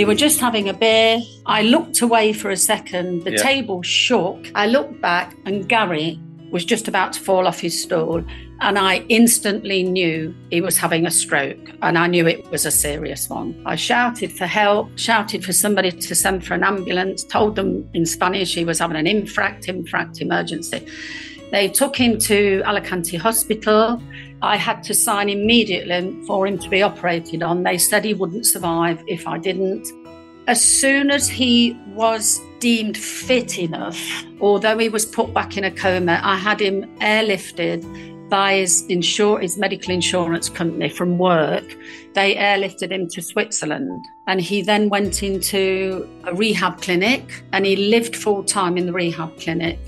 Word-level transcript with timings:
We 0.00 0.06
were 0.06 0.14
just 0.14 0.40
having 0.40 0.66
a 0.66 0.72
beer. 0.72 1.20
I 1.44 1.60
looked 1.60 2.00
away 2.00 2.32
for 2.32 2.48
a 2.50 2.56
second. 2.56 3.24
The 3.24 3.32
Yeah. 3.32 3.42
table 3.42 3.82
shook. 3.82 4.50
I 4.54 4.66
looked 4.66 4.98
back, 5.02 5.36
and 5.44 5.68
Gary 5.68 6.18
was 6.50 6.64
just 6.64 6.88
about 6.88 7.12
to 7.12 7.20
fall 7.20 7.46
off 7.46 7.60
his 7.60 7.82
stool. 7.82 8.24
And 8.62 8.78
I 8.78 9.04
instantly 9.10 9.82
knew 9.82 10.34
he 10.50 10.62
was 10.62 10.78
having 10.78 11.04
a 11.04 11.10
stroke, 11.10 11.64
and 11.82 11.98
I 11.98 12.06
knew 12.06 12.26
it 12.26 12.50
was 12.50 12.64
a 12.64 12.70
serious 12.70 13.28
one. 13.28 13.54
I 13.66 13.76
shouted 13.76 14.32
for 14.32 14.46
help, 14.46 14.88
shouted 14.96 15.44
for 15.44 15.52
somebody 15.52 15.90
to 15.90 16.14
send 16.14 16.46
for 16.46 16.54
an 16.54 16.64
ambulance, 16.64 17.22
told 17.22 17.56
them 17.56 17.86
in 17.92 18.06
Spanish 18.06 18.54
he 18.54 18.64
was 18.64 18.78
having 18.78 18.96
an 18.96 19.06
infract, 19.06 19.68
infract 19.68 20.22
emergency. 20.22 20.80
They 21.52 21.68
took 21.68 21.94
him 21.94 22.18
to 22.20 22.62
Alicante 22.64 23.18
Hospital. 23.18 24.00
I 24.42 24.56
had 24.56 24.82
to 24.84 24.94
sign 24.94 25.28
immediately 25.28 26.16
for 26.26 26.46
him 26.46 26.58
to 26.58 26.68
be 26.68 26.82
operated 26.82 27.42
on. 27.42 27.62
They 27.62 27.76
said 27.76 28.04
he 28.04 28.14
wouldn't 28.14 28.46
survive 28.46 29.02
if 29.06 29.26
I 29.26 29.38
didn't. 29.38 29.88
As 30.46 30.64
soon 30.64 31.10
as 31.10 31.28
he 31.28 31.78
was 31.88 32.40
deemed 32.58 32.96
fit 32.96 33.58
enough, 33.58 34.00
although 34.40 34.78
he 34.78 34.88
was 34.88 35.04
put 35.04 35.34
back 35.34 35.56
in 35.56 35.64
a 35.64 35.70
coma, 35.70 36.20
I 36.22 36.36
had 36.36 36.60
him 36.60 36.84
airlifted 36.98 37.84
by 38.30 38.54
his 38.54 38.86
insure 38.86 39.40
his 39.40 39.58
medical 39.58 39.92
insurance 39.92 40.48
company 40.48 40.88
from 40.88 41.18
work. 41.18 41.76
They 42.14 42.36
airlifted 42.36 42.90
him 42.92 43.08
to 43.08 43.20
Switzerland 43.20 44.08
and 44.26 44.40
he 44.40 44.62
then 44.62 44.88
went 44.88 45.22
into 45.22 46.08
a 46.24 46.34
rehab 46.34 46.80
clinic 46.80 47.44
and 47.52 47.66
he 47.66 47.76
lived 47.76 48.16
full 48.16 48.42
time 48.42 48.78
in 48.78 48.86
the 48.86 48.92
rehab 48.92 49.38
clinic. 49.38 49.78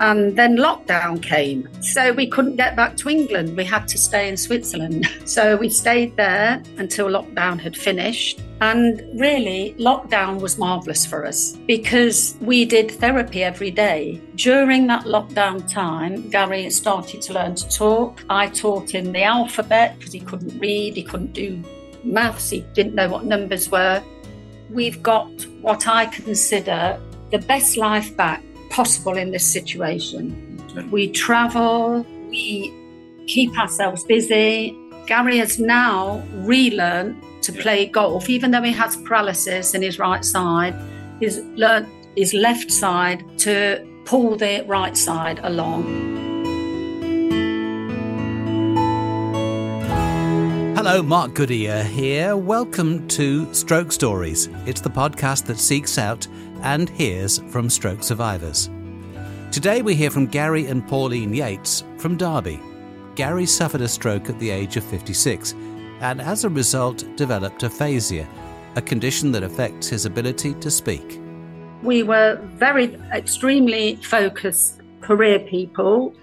And 0.00 0.36
then 0.36 0.56
lockdown 0.56 1.22
came. 1.22 1.68
So 1.80 2.12
we 2.12 2.28
couldn't 2.28 2.56
get 2.56 2.76
back 2.76 2.96
to 2.98 3.08
England. 3.08 3.56
We 3.56 3.64
had 3.64 3.88
to 3.88 3.98
stay 3.98 4.28
in 4.28 4.36
Switzerland. 4.36 5.06
So 5.28 5.56
we 5.56 5.68
stayed 5.68 6.16
there 6.16 6.62
until 6.78 7.08
lockdown 7.08 7.60
had 7.60 7.76
finished. 7.76 8.40
And 8.60 9.02
really, 9.14 9.74
lockdown 9.78 10.40
was 10.40 10.58
marvellous 10.58 11.04
for 11.04 11.26
us 11.26 11.56
because 11.66 12.36
we 12.40 12.64
did 12.64 12.90
therapy 12.90 13.44
every 13.44 13.70
day. 13.70 14.20
During 14.34 14.86
that 14.86 15.04
lockdown 15.04 15.70
time, 15.70 16.28
Gary 16.30 16.70
started 16.70 17.20
to 17.22 17.34
learn 17.34 17.54
to 17.56 17.68
talk. 17.68 18.24
I 18.30 18.48
taught 18.48 18.90
him 18.90 19.12
the 19.12 19.22
alphabet 19.22 19.98
because 19.98 20.12
he 20.12 20.20
couldn't 20.20 20.58
read, 20.58 20.96
he 20.96 21.02
couldn't 21.02 21.34
do 21.34 21.62
maths, 22.02 22.50
he 22.50 22.60
didn't 22.72 22.94
know 22.94 23.08
what 23.08 23.24
numbers 23.24 23.70
were. 23.70 24.02
We've 24.70 25.02
got 25.02 25.30
what 25.60 25.86
I 25.86 26.06
consider 26.06 26.98
the 27.30 27.38
best 27.38 27.76
life 27.76 28.16
back 28.16 28.42
possible 28.70 29.16
in 29.16 29.30
this 29.30 29.44
situation. 29.44 30.34
We 30.90 31.10
travel, 31.10 32.06
we 32.28 32.72
keep 33.26 33.58
ourselves 33.58 34.04
busy. 34.04 34.76
Gary 35.06 35.38
has 35.38 35.58
now 35.58 36.22
relearned 36.34 37.22
to 37.42 37.52
play 37.52 37.86
golf, 37.86 38.28
even 38.28 38.50
though 38.50 38.62
he 38.62 38.72
has 38.72 38.96
paralysis 38.96 39.74
in 39.74 39.82
his 39.82 39.98
right 39.98 40.24
side. 40.24 40.74
He's 41.20 41.38
learned 41.38 41.88
his 42.16 42.34
left 42.34 42.70
side 42.70 43.24
to 43.38 43.86
pull 44.04 44.36
the 44.36 44.64
right 44.66 44.96
side 44.96 45.40
along. 45.42 46.27
Hello, 50.88 51.02
Mark 51.02 51.34
Goodyear 51.34 51.84
here. 51.84 52.34
Welcome 52.34 53.06
to 53.08 53.52
Stroke 53.52 53.92
Stories. 53.92 54.48
It's 54.64 54.80
the 54.80 54.88
podcast 54.88 55.44
that 55.44 55.58
seeks 55.58 55.98
out 55.98 56.26
and 56.62 56.88
hears 56.88 57.40
from 57.50 57.68
stroke 57.68 58.02
survivors. 58.02 58.70
Today 59.52 59.82
we 59.82 59.94
hear 59.94 60.10
from 60.10 60.24
Gary 60.24 60.64
and 60.64 60.88
Pauline 60.88 61.34
Yates 61.34 61.84
from 61.98 62.16
Derby. 62.16 62.58
Gary 63.16 63.44
suffered 63.44 63.82
a 63.82 63.86
stroke 63.86 64.30
at 64.30 64.38
the 64.38 64.48
age 64.48 64.78
of 64.78 64.84
56 64.84 65.52
and 66.00 66.22
as 66.22 66.44
a 66.44 66.48
result 66.48 67.04
developed 67.16 67.64
aphasia, 67.64 68.26
a 68.76 68.80
condition 68.80 69.30
that 69.32 69.42
affects 69.42 69.88
his 69.88 70.06
ability 70.06 70.54
to 70.54 70.70
speak. 70.70 71.20
We 71.82 72.02
were 72.02 72.40
very 72.54 72.94
extremely 73.12 73.96
focused 73.96 74.80
career 75.02 75.38
people. 75.40 76.14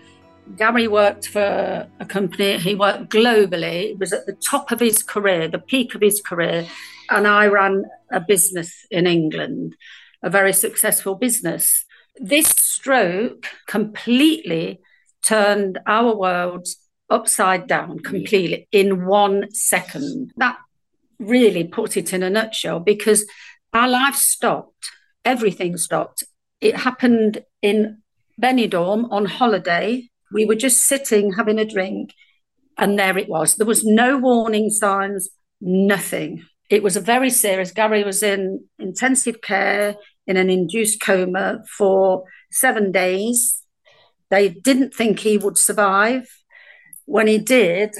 Gary 0.57 0.87
worked 0.87 1.27
for 1.27 1.87
a 1.99 2.05
company, 2.05 2.57
he 2.57 2.75
worked 2.75 3.09
globally, 3.09 3.91
it 3.91 3.99
was 3.99 4.13
at 4.13 4.25
the 4.25 4.33
top 4.33 4.71
of 4.71 4.79
his 4.79 5.03
career, 5.03 5.47
the 5.47 5.59
peak 5.59 5.95
of 5.95 6.01
his 6.01 6.21
career. 6.21 6.67
And 7.09 7.27
I 7.27 7.47
ran 7.47 7.85
a 8.11 8.19
business 8.19 8.85
in 8.89 9.07
England, 9.07 9.75
a 10.23 10.29
very 10.29 10.53
successful 10.53 11.15
business. 11.15 11.85
This 12.15 12.47
stroke 12.47 13.47
completely 13.67 14.79
turned 15.23 15.79
our 15.85 16.15
world 16.15 16.67
upside 17.09 17.67
down 17.67 17.99
completely 17.99 18.67
in 18.71 19.05
one 19.05 19.51
second. 19.51 20.31
That 20.37 20.57
really 21.19 21.63
put 21.63 21.97
it 21.97 22.13
in 22.13 22.23
a 22.23 22.29
nutshell 22.29 22.79
because 22.79 23.25
our 23.73 23.87
life 23.87 24.15
stopped, 24.15 24.89
everything 25.23 25.77
stopped. 25.77 26.23
It 26.61 26.77
happened 26.77 27.43
in 27.61 28.01
Benidorm 28.41 29.11
on 29.11 29.25
holiday. 29.25 30.09
We 30.35 30.43
were 30.43 30.55
just 30.67 30.81
sitting 30.81 31.31
having 31.31 31.59
a 31.59 31.65
drink, 31.75 32.13
and 32.77 32.99
there 32.99 33.17
it 33.17 33.29
was. 33.29 33.55
There 33.55 33.65
was 33.65 33.85
no 33.85 34.17
warning 34.17 34.69
signs, 34.69 35.29
nothing. 35.61 36.43
It 36.69 36.83
was 36.83 36.97
a 36.97 36.99
very 37.13 37.29
serious. 37.29 37.71
Gary 37.71 38.03
was 38.03 38.21
in 38.21 38.65
intensive 38.77 39.39
care 39.41 39.95
in 40.27 40.35
an 40.35 40.49
induced 40.49 40.99
coma 41.01 41.63
for 41.77 42.25
seven 42.51 42.91
days. 42.91 43.61
They 44.29 44.49
didn't 44.49 44.93
think 44.93 45.19
he 45.19 45.37
would 45.37 45.57
survive. 45.57 46.27
When 47.05 47.27
he 47.27 47.37
did, 47.37 47.91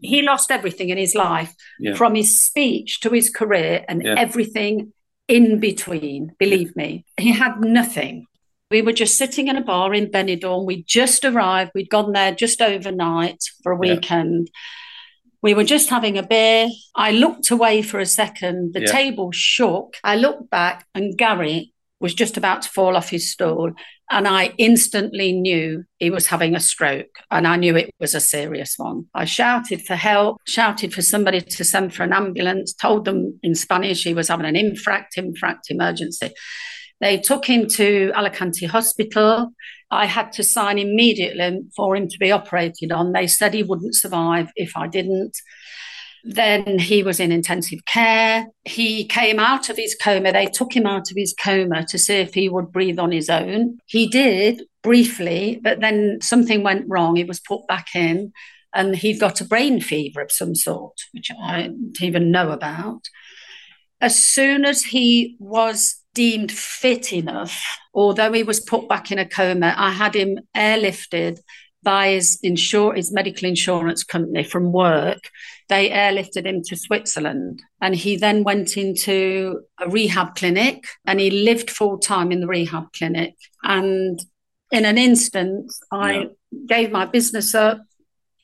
he 0.00 0.22
lost 0.22 0.50
everything 0.50 0.88
in 0.88 0.96
his 0.96 1.14
life 1.14 1.52
Yeah. 1.78 1.94
from 1.94 2.14
his 2.14 2.42
speech 2.42 3.00
to 3.00 3.10
his 3.10 3.28
career 3.28 3.84
and 3.86 4.02
Yeah. 4.02 4.14
everything 4.16 4.94
in 5.28 5.60
between. 5.60 6.32
Believe 6.38 6.74
me, 6.74 7.04
he 7.20 7.32
had 7.32 7.60
nothing. 7.60 8.24
We 8.72 8.80
were 8.80 8.94
just 8.94 9.18
sitting 9.18 9.48
in 9.48 9.56
a 9.56 9.60
bar 9.62 9.92
in 9.92 10.06
Benidorm. 10.06 10.64
We'd 10.64 10.86
just 10.86 11.26
arrived. 11.26 11.72
We'd 11.74 11.90
gone 11.90 12.12
there 12.12 12.34
just 12.34 12.62
overnight 12.62 13.42
for 13.62 13.72
a 13.72 13.76
Yeah. 13.86 13.94
weekend. 13.94 14.50
We 15.42 15.52
were 15.52 15.64
just 15.64 15.90
having 15.90 16.16
a 16.16 16.22
beer. 16.22 16.68
I 16.96 17.10
looked 17.10 17.50
away 17.50 17.82
for 17.82 18.00
a 18.00 18.06
second. 18.06 18.72
The 18.72 18.80
Yeah. 18.80 18.92
table 18.92 19.30
shook. 19.30 19.96
I 20.02 20.16
looked 20.16 20.48
back, 20.48 20.86
and 20.94 21.18
Gary 21.18 21.74
was 22.00 22.14
just 22.14 22.38
about 22.38 22.62
to 22.62 22.70
fall 22.70 22.96
off 22.96 23.10
his 23.10 23.30
stool. 23.30 23.72
And 24.10 24.26
I 24.26 24.54
instantly 24.56 25.32
knew 25.32 25.84
he 25.98 26.08
was 26.08 26.28
having 26.28 26.54
a 26.56 26.60
stroke. 26.60 27.14
And 27.30 27.46
I 27.46 27.56
knew 27.56 27.76
it 27.76 27.90
was 28.00 28.14
a 28.14 28.20
serious 28.20 28.74
one. 28.78 29.04
I 29.14 29.26
shouted 29.26 29.82
for 29.82 29.96
help, 29.96 30.38
shouted 30.46 30.94
for 30.94 31.02
somebody 31.02 31.42
to 31.42 31.62
send 31.64 31.94
for 31.94 32.04
an 32.04 32.14
ambulance, 32.14 32.72
told 32.72 33.04
them 33.04 33.38
in 33.42 33.54
Spanish 33.54 34.02
he 34.04 34.14
was 34.14 34.28
having 34.28 34.46
an 34.46 34.56
infract, 34.56 35.18
infract 35.18 35.70
emergency. 35.70 36.30
They 37.02 37.18
took 37.18 37.44
him 37.44 37.66
to 37.70 38.12
Alicante 38.14 38.64
Hospital. 38.66 39.52
I 39.90 40.06
had 40.06 40.32
to 40.34 40.44
sign 40.44 40.78
immediately 40.78 41.62
for 41.76 41.96
him 41.96 42.08
to 42.08 42.18
be 42.18 42.30
operated 42.30 42.92
on. 42.92 43.12
They 43.12 43.26
said 43.26 43.52
he 43.52 43.64
wouldn't 43.64 43.96
survive 43.96 44.50
if 44.54 44.76
I 44.76 44.86
didn't. 44.86 45.36
Then 46.24 46.78
he 46.78 47.02
was 47.02 47.18
in 47.18 47.32
intensive 47.32 47.80
care. 47.86 48.46
He 48.64 49.04
came 49.04 49.40
out 49.40 49.68
of 49.68 49.76
his 49.76 49.96
coma. 50.00 50.32
They 50.32 50.46
took 50.46 50.74
him 50.74 50.86
out 50.86 51.10
of 51.10 51.16
his 51.16 51.34
coma 51.34 51.84
to 51.88 51.98
see 51.98 52.14
if 52.14 52.34
he 52.34 52.48
would 52.48 52.70
breathe 52.70 53.00
on 53.00 53.10
his 53.10 53.28
own. 53.28 53.78
He 53.86 54.06
did 54.06 54.62
briefly, 54.84 55.58
but 55.60 55.80
then 55.80 56.20
something 56.22 56.62
went 56.62 56.88
wrong. 56.88 57.16
He 57.16 57.24
was 57.24 57.40
put 57.40 57.66
back 57.66 57.88
in 57.96 58.32
and 58.72 58.94
he 58.94 59.18
got 59.18 59.40
a 59.40 59.44
brain 59.44 59.80
fever 59.80 60.20
of 60.20 60.30
some 60.30 60.54
sort, 60.54 61.00
which 61.10 61.32
I 61.42 61.62
didn't 61.62 62.00
even 62.00 62.30
know 62.30 62.52
about. 62.52 63.08
As 64.00 64.16
soon 64.16 64.64
as 64.64 64.84
he 64.84 65.36
was 65.40 66.01
deemed 66.14 66.52
fit 66.52 67.12
enough, 67.12 67.62
although 67.94 68.32
he 68.32 68.42
was 68.42 68.60
put 68.60 68.88
back 68.88 69.10
in 69.10 69.18
a 69.18 69.28
coma, 69.28 69.74
I 69.76 69.90
had 69.90 70.14
him 70.14 70.38
airlifted 70.56 71.38
by 71.82 72.10
his 72.10 72.38
insure 72.42 72.94
his 72.94 73.12
medical 73.12 73.48
insurance 73.48 74.04
company 74.04 74.44
from 74.44 74.72
work. 74.72 75.30
They 75.68 75.90
airlifted 75.90 76.46
him 76.46 76.62
to 76.66 76.76
Switzerland 76.76 77.60
and 77.80 77.94
he 77.94 78.16
then 78.16 78.44
went 78.44 78.76
into 78.76 79.62
a 79.80 79.88
rehab 79.88 80.36
clinic 80.36 80.84
and 81.06 81.18
he 81.18 81.30
lived 81.30 81.70
full 81.70 81.98
time 81.98 82.30
in 82.30 82.40
the 82.40 82.46
rehab 82.46 82.92
clinic. 82.92 83.34
And 83.64 84.20
in 84.70 84.84
an 84.84 84.96
instant, 84.98 85.72
I 85.90 86.12
Yeah. 86.12 86.24
gave 86.66 86.92
my 86.92 87.04
business 87.06 87.54
up, 87.54 87.80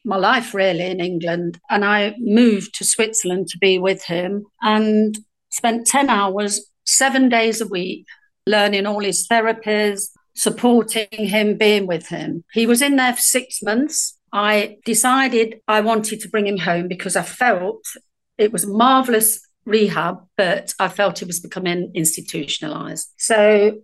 my 0.04 0.16
life 0.16 0.52
really 0.54 0.86
in 0.86 1.00
England, 1.00 1.60
and 1.70 1.84
I 1.84 2.14
moved 2.18 2.74
to 2.76 2.84
Switzerland 2.84 3.48
to 3.48 3.58
be 3.58 3.78
with 3.78 4.04
him 4.04 4.46
and 4.62 5.16
spent 5.50 5.86
10 5.86 6.10
hours, 6.10 6.66
seven 6.88 7.28
days 7.28 7.60
a 7.60 7.68
week, 7.68 8.06
learning 8.46 8.86
all 8.86 9.00
his 9.00 9.28
therapies, 9.28 10.08
supporting 10.34 11.08
him, 11.10 11.56
being 11.56 11.86
with 11.86 12.08
him. 12.08 12.44
He 12.52 12.66
was 12.66 12.80
in 12.80 12.96
there 12.96 13.12
for 13.14 13.20
six 13.20 13.62
months. 13.62 14.18
I 14.32 14.78
decided 14.84 15.60
I 15.68 15.80
wanted 15.80 16.20
to 16.20 16.28
bring 16.28 16.46
him 16.46 16.58
home 16.58 16.88
because 16.88 17.16
I 17.16 17.22
felt 17.22 17.84
it 18.38 18.52
was 18.52 18.66
marvelous 18.66 19.40
rehab, 19.64 20.18
but 20.36 20.74
I 20.78 20.88
felt 20.88 21.18
he 21.18 21.24
was 21.24 21.40
becoming 21.40 21.90
institutionalized. 21.94 23.08
So 23.18 23.80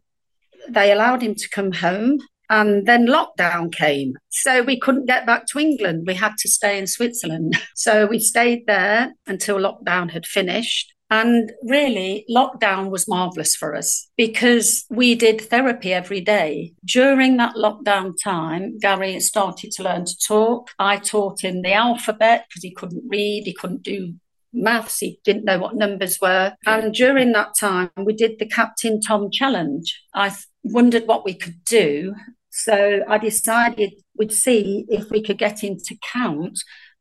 they 0.69 0.93
allowed 0.93 1.23
him 1.23 1.35
to 1.35 1.49
come 1.51 1.73
home. 1.73 2.21
And 2.51 2.87
then 2.87 3.07
lockdown 3.07 3.73
came. 3.75 4.17
So 4.29 4.63
we 4.63 4.79
couldn't 4.79 5.07
get 5.07 5.27
back 5.27 5.47
to 5.47 5.59
England. 5.59 6.05
We 6.07 6.15
had 6.15 6.37
to 6.39 6.49
stay 6.49 6.79
in 6.79 6.87
Switzerland. 6.87 7.59
So 7.75 8.07
we 8.07 8.19
stayed 8.19 8.67
there 8.67 9.13
until 9.27 9.57
lockdown 9.57 10.11
had 10.11 10.27
finished. 10.27 10.94
And 11.15 11.53
really, 11.63 12.25
lockdown 12.29 12.91
was 12.91 13.07
marvelous 13.07 13.55
for 13.55 13.77
us 13.77 14.11
because 14.17 14.85
we 14.91 15.15
did 15.15 15.41
therapy 15.43 15.93
every 15.93 16.21
day. 16.21 16.75
During 16.85 17.37
that 17.37 17.55
lockdown 17.55 18.15
time, 18.21 18.81
Gary 18.81 19.21
started 19.21 19.71
to 19.73 19.85
learn 19.85 20.07
to 20.07 20.19
talk. 20.27 20.71
I 20.81 20.97
taught 20.97 21.45
him 21.45 21.63
the 21.63 21.73
alphabet 21.73 22.47
because 22.49 22.65
he 22.65 22.75
couldn't 22.75 23.05
read, 23.09 23.45
he 23.47 23.53
couldn't 23.53 23.85
do 23.85 24.15
maths, 24.53 24.99
he 24.99 25.21
didn't 25.25 25.45
know 25.45 25.61
what 25.61 25.77
numbers 25.77 26.19
were. 26.21 26.55
And 26.67 26.93
during 26.93 27.31
that 27.31 27.53
time, 27.61 27.91
we 27.97 28.13
did 28.13 28.41
the 28.41 28.49
Captain 28.49 29.01
Tom 29.01 29.31
challenge. 29.31 30.03
I 30.15 30.35
wondered 30.65 31.07
what 31.07 31.25
we 31.25 31.35
could 31.35 31.65
do. 31.65 32.17
So 32.51 33.05
I 33.09 33.19
decided 33.19 33.93
we'd 34.19 34.33
see 34.33 34.85
if 34.89 35.11
we 35.11 35.23
could 35.23 35.39
get 35.39 35.63
him 35.63 35.77
to 35.77 35.97
count 36.13 36.59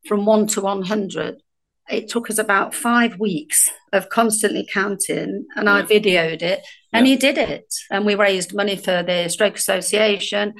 from 0.07 0.27
one 0.27 0.45
to 0.50 0.62
100 0.62 1.42
it 1.89 2.07
took 2.09 2.30
us 2.30 2.38
about 2.38 2.74
five 2.74 3.19
weeks 3.19 3.69
of 3.91 4.09
constantly 4.09 4.68
counting 4.71 5.45
and 5.56 5.65
yeah. 5.65 5.74
I 5.74 5.81
videoed 5.83 6.41
it 6.41 6.62
and 6.94 7.06
yeah. 7.06 7.13
he 7.13 7.18
did 7.18 7.38
it. 7.38 7.74
And 7.91 8.06
we 8.06 8.15
raised 8.15 8.53
money 8.53 8.75
for 8.75 9.03
the 9.03 9.27
Stroke 9.30 9.56
Association 9.57 10.53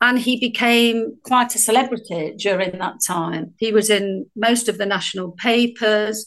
and 0.00 0.18
he 0.18 0.38
became 0.38 1.16
quite 1.22 1.54
a 1.54 1.58
celebrity 1.58 2.34
during 2.36 2.78
that 2.78 2.96
time. 3.06 3.54
He 3.58 3.72
was 3.72 3.88
in 3.88 4.26
most 4.34 4.68
of 4.68 4.78
the 4.78 4.86
national 4.86 5.32
papers. 5.32 6.26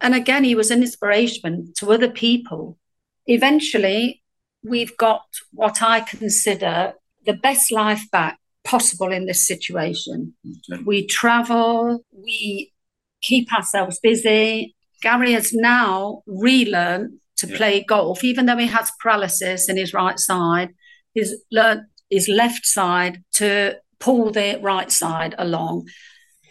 And 0.00 0.14
again, 0.14 0.44
he 0.44 0.54
was 0.54 0.70
an 0.70 0.82
inspiration 0.82 1.72
to 1.76 1.92
other 1.92 2.10
people. 2.10 2.78
Eventually, 3.26 4.22
we've 4.64 4.96
got 4.96 5.22
what 5.52 5.82
I 5.82 6.00
consider 6.00 6.94
the 7.24 7.34
best 7.34 7.70
life 7.70 8.10
back 8.10 8.38
possible 8.64 9.12
in 9.12 9.26
this 9.26 9.46
situation. 9.46 10.34
Okay. 10.72 10.82
We 10.84 11.06
travel, 11.06 12.04
we 12.12 12.72
keep 13.22 13.52
ourselves 13.52 13.98
busy. 14.02 14.74
Gary 15.02 15.32
has 15.32 15.52
now 15.52 16.22
relearned 16.26 17.18
to 17.38 17.46
yeah. 17.46 17.56
play 17.56 17.84
golf, 17.84 18.24
even 18.24 18.46
though 18.46 18.56
he 18.56 18.66
has 18.66 18.90
paralysis 19.00 19.68
in 19.68 19.76
his 19.76 19.92
right 19.92 20.18
side. 20.18 20.70
He's 21.12 21.34
learned 21.50 21.82
his 22.10 22.28
left 22.28 22.66
side 22.66 23.22
to 23.34 23.76
pull 23.98 24.30
the 24.30 24.58
right 24.62 24.90
side 24.90 25.34
along. 25.38 25.88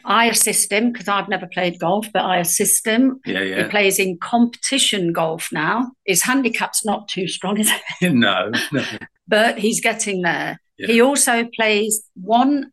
I 0.06 0.28
assist 0.28 0.72
him 0.72 0.92
because 0.92 1.08
I've 1.08 1.30
never 1.30 1.48
played 1.48 1.80
golf, 1.80 2.08
but 2.14 2.24
I 2.24 2.38
assist 2.38 2.86
him. 2.86 3.20
Yeah, 3.26 3.42
yeah. 3.42 3.64
He 3.64 3.70
plays 3.70 3.98
in 3.98 4.20
competition 4.20 5.14
golf 5.14 5.50
now. 5.52 5.92
His 6.06 6.22
handicap's 6.22 6.86
not 6.86 7.08
too 7.08 7.28
strong, 7.28 7.60
is 7.60 7.72
it? 8.02 8.14
no, 8.14 8.52
no. 8.72 8.86
But 9.28 9.58
he's 9.58 9.82
getting 9.82 10.22
there. 10.22 10.60
Yeah. 10.78 10.88
He 10.88 11.02
also 11.02 11.48
plays 11.56 12.04
one 12.14 12.72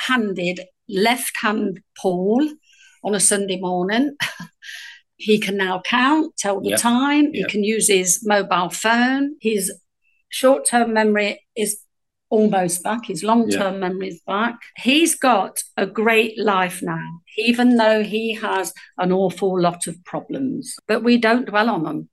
handed 0.00 0.60
left 0.88 1.32
hand 1.42 1.80
pull 2.00 2.48
on 3.02 3.14
a 3.14 3.20
Sunday 3.20 3.58
morning. 3.58 4.16
he 5.16 5.38
can 5.38 5.56
now 5.56 5.82
count, 5.84 6.36
tell 6.36 6.60
the 6.60 6.70
yep. 6.70 6.80
time. 6.80 7.26
Yep. 7.26 7.34
He 7.34 7.44
can 7.44 7.64
use 7.64 7.88
his 7.88 8.24
mobile 8.24 8.70
phone. 8.70 9.36
His 9.40 9.72
short 10.28 10.66
term 10.66 10.92
memory 10.92 11.40
is 11.56 11.82
almost 12.30 12.82
back. 12.82 13.06
His 13.06 13.22
long 13.22 13.50
term 13.50 13.74
yep. 13.74 13.80
memory 13.80 14.08
is 14.08 14.20
back. 14.26 14.56
He's 14.76 15.14
got 15.14 15.58
a 15.76 15.86
great 15.86 16.38
life 16.38 16.80
now, 16.82 17.20
even 17.36 17.76
though 17.76 18.02
he 18.02 18.34
has 18.34 18.72
an 18.98 19.12
awful 19.12 19.60
lot 19.60 19.86
of 19.86 20.02
problems. 20.04 20.74
But 20.86 21.02
we 21.02 21.18
don't 21.18 21.46
dwell 21.46 21.68
on 21.68 21.84
them. 21.84 22.08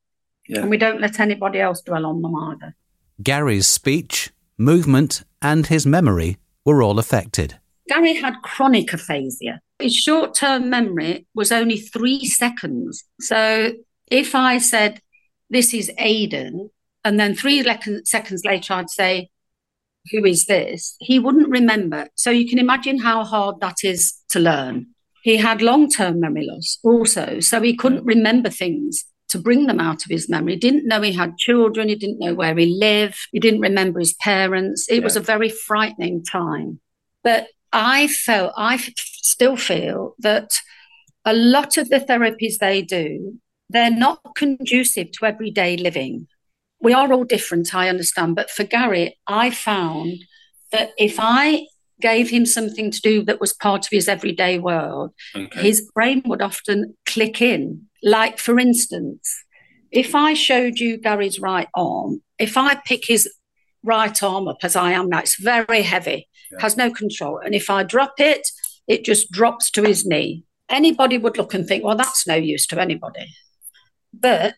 And 0.49 0.69
we 0.69 0.77
don't 0.77 1.01
let 1.01 1.19
anybody 1.19 1.59
else 1.59 1.81
dwell 1.81 2.05
on 2.05 2.21
them 2.21 2.35
either. 2.35 2.75
Gary's 3.21 3.67
speech, 3.67 4.31
movement, 4.57 5.23
and 5.41 5.67
his 5.67 5.85
memory 5.85 6.37
were 6.65 6.81
all 6.81 6.99
affected. 6.99 7.59
Gary 7.87 8.15
had 8.15 8.41
chronic 8.43 8.93
aphasia. 8.93 9.61
His 9.79 9.95
short 9.95 10.35
term 10.35 10.69
memory 10.69 11.27
was 11.33 11.51
only 11.51 11.77
three 11.77 12.25
seconds. 12.25 13.03
So 13.19 13.73
if 14.07 14.35
I 14.35 14.57
said, 14.57 15.01
This 15.49 15.73
is 15.73 15.91
Aidan, 15.97 16.69
and 17.03 17.19
then 17.19 17.35
three 17.35 17.63
le- 17.63 18.05
seconds 18.05 18.43
later 18.43 18.73
I'd 18.73 18.89
say, 18.89 19.29
Who 20.11 20.25
is 20.25 20.45
this? 20.45 20.95
He 20.99 21.19
wouldn't 21.19 21.49
remember. 21.49 22.07
So 22.15 22.29
you 22.29 22.47
can 22.47 22.59
imagine 22.59 22.99
how 22.99 23.23
hard 23.23 23.59
that 23.61 23.77
is 23.83 24.13
to 24.29 24.39
learn. 24.39 24.87
He 25.21 25.37
had 25.37 25.61
long 25.61 25.89
term 25.89 26.19
memory 26.19 26.47
loss 26.49 26.79
also. 26.83 27.39
So 27.39 27.61
he 27.61 27.75
couldn't 27.75 28.05
mm. 28.05 28.07
remember 28.15 28.49
things 28.49 29.05
to 29.29 29.37
bring 29.37 29.67
them 29.67 29.79
out 29.79 30.05
of 30.05 30.09
his 30.09 30.29
memory. 30.29 30.53
He 30.53 30.59
didn't 30.59 30.87
know 30.87 31.01
he 31.01 31.11
had 31.11 31.37
children. 31.37 31.89
He 31.89 31.95
didn't 31.95 32.19
know 32.19 32.33
where 32.33 32.55
he 32.55 32.77
lived. 32.79 33.17
He 33.31 33.39
didn't 33.39 33.59
remember 33.59 33.99
his 33.99 34.13
parents. 34.13 34.87
It 34.89 34.99
yeah. 34.99 35.03
was 35.03 35.17
a 35.17 35.21
very 35.21 35.49
frightening 35.49 36.23
time. 36.23 36.79
But 37.23 37.47
I 37.71 38.07
felt, 38.07 38.53
I 38.57 38.77
still 38.97 39.57
feel 39.57 40.15
that 40.19 40.51
a 41.25 41.33
lot 41.33 41.77
of 41.77 41.89
the 41.89 41.99
therapies 41.99 42.57
they 42.59 42.81
do, 42.81 43.39
they're 43.69 43.91
not 43.91 44.21
conducive 44.35 45.11
to 45.13 45.25
everyday 45.25 45.75
living. 45.75 46.27
We 46.79 46.93
are 46.93 47.11
all 47.11 47.25
different, 47.25 47.75
I 47.75 47.89
understand. 47.89 48.35
But 48.35 48.49
for 48.49 48.63
Gary, 48.63 49.17
I 49.27 49.49
found 49.49 50.23
that 50.71 50.91
if 50.97 51.17
I 51.19 51.67
gave 51.99 52.29
him 52.29 52.45
something 52.45 52.91
to 52.91 53.01
do 53.01 53.23
that 53.25 53.41
was 53.41 53.53
part 53.53 53.85
of 53.85 53.91
his 53.91 54.07
everyday 54.07 54.59
world, 54.59 55.13
okay. 55.35 55.61
his 55.61 55.89
brain 55.93 56.21
would 56.25 56.41
often 56.41 56.95
click 57.05 57.41
in. 57.41 57.87
Like, 58.03 58.37
for 58.37 58.59
instance, 58.59 59.43
if 59.91 60.13
I 60.13 60.33
showed 60.33 60.79
you 60.79 60.97
Gary's 60.97 61.39
right 61.39 61.67
arm, 61.73 62.21
if 62.37 62.55
I 62.55 62.75
pick 62.75 63.05
his 63.05 63.27
right 63.83 64.21
arm 64.21 64.47
up 64.47 64.57
as 64.63 64.75
I 64.75 64.91
am 64.91 65.09
now, 65.09 65.19
it's 65.19 65.41
very 65.41 65.81
heavy 65.81 66.26
has 66.59 66.77
no 66.77 66.91
control. 66.91 67.39
And 67.43 67.53
if 67.53 67.69
I 67.69 67.83
drop 67.83 68.15
it, 68.19 68.47
it 68.87 69.03
just 69.03 69.31
drops 69.31 69.69
to 69.71 69.83
his 69.83 70.05
knee. 70.05 70.43
Anybody 70.69 71.17
would 71.17 71.37
look 71.37 71.53
and 71.53 71.67
think, 71.67 71.83
well, 71.83 71.95
that's 71.95 72.27
no 72.27 72.35
use 72.35 72.67
to 72.67 72.79
anybody. 72.79 73.27
But 74.13 74.55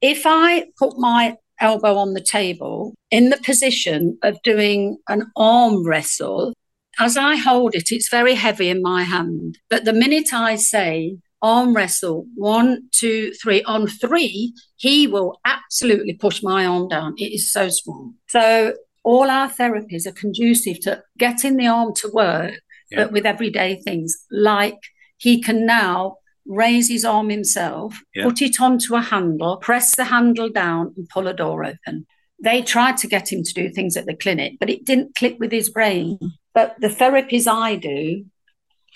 if 0.00 0.22
I 0.26 0.66
put 0.78 0.98
my 0.98 1.36
elbow 1.60 1.96
on 1.96 2.14
the 2.14 2.20
table 2.20 2.94
in 3.10 3.30
the 3.30 3.38
position 3.38 4.18
of 4.22 4.42
doing 4.42 4.98
an 5.08 5.30
arm 5.36 5.86
wrestle, 5.86 6.54
as 6.98 7.16
I 7.16 7.36
hold 7.36 7.74
it, 7.74 7.90
it's 7.90 8.10
very 8.10 8.34
heavy 8.34 8.68
in 8.68 8.82
my 8.82 9.04
hand. 9.04 9.58
But 9.70 9.84
the 9.84 9.92
minute 9.92 10.32
I 10.32 10.56
say 10.56 11.16
arm 11.40 11.74
wrestle, 11.74 12.26
one, 12.34 12.88
two, 12.92 13.32
three, 13.42 13.62
on 13.64 13.86
three, 13.86 14.54
he 14.76 15.06
will 15.06 15.40
absolutely 15.44 16.14
push 16.14 16.42
my 16.42 16.66
arm 16.66 16.88
down. 16.88 17.14
It 17.16 17.32
is 17.32 17.50
so 17.50 17.68
strong. 17.68 18.14
So 18.28 18.74
all 19.04 19.30
our 19.30 19.48
therapies 19.48 20.06
are 20.06 20.12
conducive 20.12 20.80
to 20.80 21.02
getting 21.18 21.56
the 21.56 21.66
arm 21.66 21.94
to 21.94 22.10
work, 22.12 22.54
yeah. 22.90 23.04
but 23.04 23.12
with 23.12 23.26
everyday 23.26 23.76
things 23.76 24.24
like 24.30 24.78
he 25.16 25.40
can 25.40 25.66
now 25.66 26.16
raise 26.46 26.88
his 26.88 27.04
arm 27.04 27.28
himself, 27.28 28.00
yeah. 28.14 28.24
put 28.24 28.42
it 28.42 28.60
onto 28.60 28.94
a 28.94 29.00
handle, 29.00 29.56
press 29.56 29.94
the 29.94 30.04
handle 30.04 30.48
down, 30.48 30.92
and 30.96 31.08
pull 31.08 31.28
a 31.28 31.34
door 31.34 31.64
open. 31.64 32.06
They 32.42 32.62
tried 32.62 32.96
to 32.98 33.06
get 33.06 33.32
him 33.32 33.44
to 33.44 33.54
do 33.54 33.68
things 33.68 33.96
at 33.96 34.06
the 34.06 34.16
clinic, 34.16 34.54
but 34.58 34.68
it 34.68 34.84
didn't 34.84 35.14
click 35.14 35.36
with 35.38 35.52
his 35.52 35.70
brain. 35.70 36.18
But 36.54 36.74
the 36.80 36.88
therapies 36.88 37.46
I 37.46 37.76
do 37.76 38.26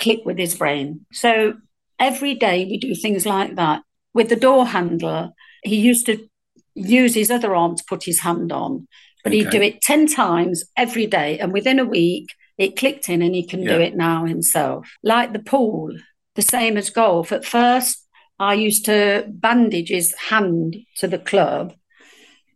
click 0.01 0.23
with 0.25 0.37
his 0.37 0.57
brain. 0.57 1.07
So 1.13 1.55
every 1.99 2.35
day 2.35 2.65
we 2.65 2.79
do 2.79 2.95
things 2.95 3.25
like 3.25 3.55
that. 3.55 3.83
With 4.13 4.29
the 4.29 4.37
door 4.37 4.67
handle, 4.67 5.35
he 5.63 5.77
used 5.77 6.07
to 6.07 6.29
use 6.75 7.15
his 7.15 7.31
other 7.31 7.55
arm 7.55 7.77
to 7.77 7.85
put 7.89 8.05
his 8.05 8.21
hand 8.21 8.53
on. 8.53 8.89
But 9.27 9.35
okay. 9.35 9.39
he'd 9.39 9.51
do 9.51 9.61
it 9.61 9.83
10 9.83 10.07
times 10.07 10.63
every 10.77 11.09
day. 11.09 11.37
And 11.41 11.53
within 11.53 11.81
a 11.81 11.85
week, 11.85 12.29
it 12.59 12.77
clicked 12.77 13.09
in 13.09 13.23
and 13.23 13.35
he 13.35 13.45
can 13.45 13.61
yeah. 13.63 13.75
do 13.75 13.81
it 13.81 13.97
now 13.97 14.25
himself. 14.25 14.89
Like 15.03 15.33
the 15.33 15.41
pool, 15.41 15.91
the 16.37 16.43
same 16.43 16.77
as 16.77 16.91
golf. 16.91 17.33
At 17.33 17.45
first, 17.45 18.07
I 18.39 18.55
used 18.55 18.85
to 18.85 19.25
bandage 19.29 19.89
his 19.89 20.15
hand 20.29 20.77
to 20.99 21.09
the 21.09 21.19
club. 21.19 21.75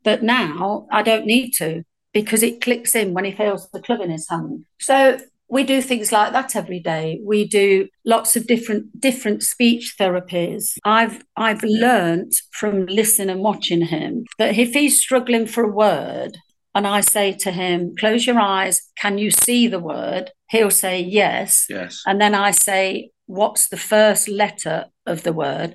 But 0.04 0.22
now 0.22 0.86
I 0.92 1.02
don't 1.02 1.26
need 1.26 1.54
to 1.54 1.82
because 2.12 2.44
it 2.44 2.60
clicks 2.60 2.94
in 2.94 3.14
when 3.14 3.24
he 3.24 3.32
feels 3.32 3.68
the 3.70 3.82
club 3.82 4.00
in 4.00 4.10
his 4.10 4.28
hand. 4.28 4.64
So 4.78 5.18
we 5.50 5.64
do 5.64 5.82
things 5.82 6.12
like 6.12 6.32
that 6.32 6.54
every 6.54 6.78
day. 6.78 7.20
We 7.24 7.46
do 7.46 7.88
lots 8.04 8.36
of 8.36 8.46
different 8.46 9.00
different 9.00 9.42
speech 9.42 9.96
therapies. 9.98 10.76
I've 10.84 11.24
I've 11.36 11.64
learned 11.64 12.32
from 12.52 12.86
listening 12.86 13.30
and 13.30 13.40
watching 13.40 13.82
him 13.82 14.24
that 14.38 14.56
if 14.56 14.72
he's 14.72 15.00
struggling 15.00 15.46
for 15.46 15.64
a 15.64 15.72
word, 15.72 16.38
and 16.74 16.86
I 16.86 17.00
say 17.00 17.32
to 17.32 17.50
him, 17.50 17.94
close 17.96 18.26
your 18.26 18.38
eyes, 18.38 18.82
can 18.96 19.18
you 19.18 19.30
see 19.30 19.66
the 19.66 19.80
word? 19.80 20.30
He'll 20.48 20.70
say 20.70 21.00
yes. 21.00 21.66
Yes. 21.68 22.02
And 22.06 22.20
then 22.20 22.34
I 22.34 22.52
say, 22.52 23.10
what's 23.26 23.68
the 23.68 23.76
first 23.76 24.28
letter 24.28 24.86
of 25.06 25.22
the 25.22 25.32
word? 25.32 25.74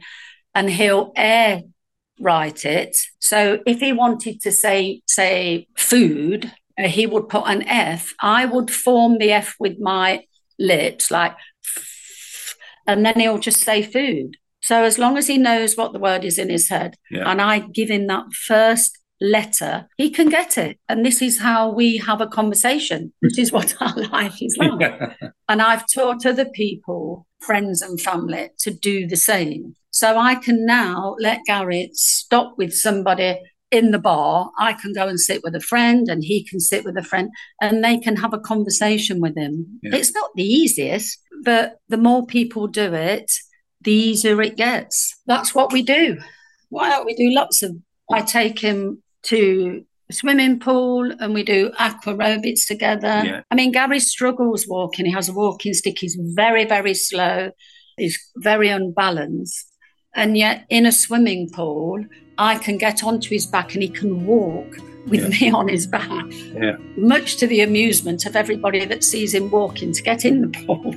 And 0.54 0.70
he'll 0.70 1.12
air 1.16 1.64
write 2.20 2.66
it. 2.66 2.98
So 3.20 3.60
if 3.66 3.80
he 3.80 3.92
wanted 3.92 4.42
to 4.42 4.52
say, 4.52 5.02
say 5.08 5.68
food, 5.78 6.54
uh, 6.78 6.88
he 6.88 7.06
would 7.06 7.30
put 7.30 7.44
an 7.46 7.64
F. 7.64 8.14
I 8.22 8.46
would 8.46 8.72
form 8.72 9.18
the 9.18 9.32
F 9.32 9.56
with 9.60 9.80
my 9.80 10.26
lips, 10.58 11.12
like, 11.12 11.36
and 12.88 13.06
then 13.06 13.20
he'll 13.20 13.40
just 13.40 13.60
say 13.60 13.82
food. 13.82 14.38
So 14.62 14.84
as 14.84 14.98
long 14.98 15.18
as 15.18 15.28
he 15.28 15.38
knows 15.38 15.78
what 15.78 15.94
the 15.94 16.00
word 16.00 16.24
is 16.24 16.40
in 16.40 16.50
his 16.50 16.70
head, 16.70 16.96
yeah. 17.12 17.30
and 17.30 17.42
I 17.42 17.60
give 17.60 17.90
him 17.90 18.08
that 18.08 18.34
first 18.34 18.98
letter, 19.26 19.88
he 19.98 20.10
can 20.10 20.30
get 20.30 20.58
it. 20.58 20.78
And 20.88 21.06
this 21.06 21.22
is 21.22 21.40
how 21.40 21.72
we 21.72 21.98
have 21.98 22.22
a 22.22 22.28
conversation, 22.28 23.12
which 23.20 23.38
is 23.38 23.52
what 23.52 23.76
our 23.82 23.96
life 23.96 24.42
is 24.42 24.58
like. 24.58 24.94
and 25.50 25.62
I've 25.62 25.86
taught 25.94 26.26
other 26.26 26.46
people, 26.46 27.28
friends 27.40 27.82
and 27.82 28.00
family, 28.00 28.50
to 28.60 28.72
do 28.72 29.08
the 29.08 29.18
same. 29.18 29.76
So 29.92 30.18
I 30.18 30.36
can 30.36 30.66
now 30.66 31.16
let 31.20 31.46
Gary 31.46 31.90
stop 31.94 32.56
with 32.58 32.74
somebody 32.74 33.40
in 33.72 33.92
the 33.92 34.00
bar. 34.00 34.52
I 34.60 34.74
can 34.74 34.94
go 34.94 35.08
and 35.08 35.20
sit 35.20 35.42
with 35.44 35.56
a 35.56 35.62
friend, 35.62 36.08
and 36.10 36.24
he 36.24 36.44
can 36.44 36.60
sit 36.60 36.84
with 36.84 36.98
a 36.98 37.04
friend, 37.04 37.30
and 37.62 37.84
they 37.84 37.98
can 37.98 38.18
have 38.18 38.34
a 38.34 38.40
conversation 38.40 39.22
with 39.22 39.38
him. 39.38 39.80
Yeah. 39.84 39.96
It's 39.96 40.14
not 40.14 40.32
the 40.36 40.44
easiest, 40.44 41.18
but 41.44 41.80
the 41.90 41.98
more 41.98 42.26
people 42.26 42.68
do 42.68 42.94
it, 42.94 43.32
the 43.82 43.94
easier 43.94 44.42
it 44.42 44.58
gets. 44.58 45.16
That's 45.28 45.56
what 45.56 45.72
we 45.72 45.82
do. 45.82 46.18
Why 46.70 46.90
don't 46.90 47.06
we 47.06 47.16
do 47.16 47.34
lots 47.34 47.64
of? 47.64 47.76
I 48.12 48.22
take 48.22 48.60
him 48.60 49.02
to 49.26 49.84
swimming 50.12 50.60
pool 50.60 51.12
and 51.20 51.34
we 51.34 51.44
do 51.44 51.72
aqua 51.80 52.14
aerobics 52.14 52.68
together. 52.68 53.22
Yeah. 53.26 53.42
I 53.50 53.56
mean, 53.56 53.72
Gary 53.72 54.00
struggles 54.00 54.68
walking. 54.68 55.06
He 55.06 55.12
has 55.12 55.30
a 55.30 55.34
walking 55.34 55.74
stick. 55.74 55.98
He's 56.00 56.16
very, 56.36 56.66
very 56.66 56.94
slow. 56.94 57.52
He's 57.98 58.20
very 58.38 58.70
unbalanced. 58.70 59.66
And 60.14 60.38
yet, 60.38 60.66
in 60.70 60.86
a 60.86 60.92
swimming 60.92 61.50
pool, 61.50 62.06
I 62.38 62.58
can 62.58 62.78
get 62.78 63.04
onto 63.04 63.30
his 63.30 63.46
back 63.46 63.74
and 63.74 63.82
he 63.84 63.90
can 63.90 64.26
walk 64.26 64.78
with 65.08 65.22
Yeah. 65.22 65.28
me 65.30 65.52
on 65.52 65.68
his 65.68 65.88
back. 65.88 66.26
Yeah. 66.54 66.78
Much 66.98 67.38
to 67.38 67.48
the 67.48 67.62
amusement 67.62 68.26
of 68.26 68.36
everybody 68.36 68.86
that 68.86 69.04
sees 69.04 69.34
him 69.34 69.50
walking 69.52 69.92
to 69.94 70.02
get 70.02 70.24
in 70.24 70.42
the 70.42 70.48
pool. 70.66 70.94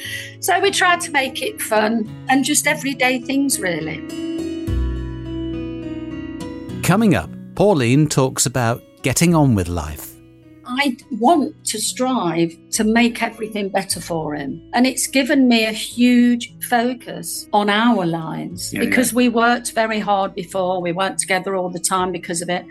so 0.40 0.58
we 0.60 0.70
try 0.70 0.96
to 0.96 1.10
make 1.10 1.42
it 1.42 1.60
fun 1.60 2.08
and 2.28 2.44
just 2.44 2.66
everyday 2.66 3.18
things, 3.20 3.60
really. 3.60 4.00
Coming 6.82 7.14
up, 7.14 7.30
Pauline 7.54 8.08
talks 8.08 8.44
about 8.44 8.82
getting 9.02 9.36
on 9.36 9.54
with 9.54 9.68
life. 9.68 10.16
I 10.66 10.96
want 11.12 11.64
to 11.66 11.78
strive 11.78 12.56
to 12.72 12.82
make 12.82 13.22
everything 13.22 13.68
better 13.68 14.00
for 14.00 14.34
him. 14.34 14.60
And 14.74 14.84
it's 14.84 15.06
given 15.06 15.46
me 15.46 15.64
a 15.64 15.70
huge 15.70 16.52
focus 16.64 17.48
on 17.52 17.70
our 17.70 18.04
lives 18.04 18.72
Yeah, 18.72 18.80
because 18.80 19.14
we 19.14 19.28
worked 19.28 19.72
very 19.72 20.00
hard 20.00 20.34
before. 20.34 20.82
We 20.82 20.90
weren't 20.90 21.20
together 21.20 21.54
all 21.54 21.70
the 21.70 21.78
time 21.78 22.10
because 22.10 22.42
of 22.42 22.48
it. 22.48 22.66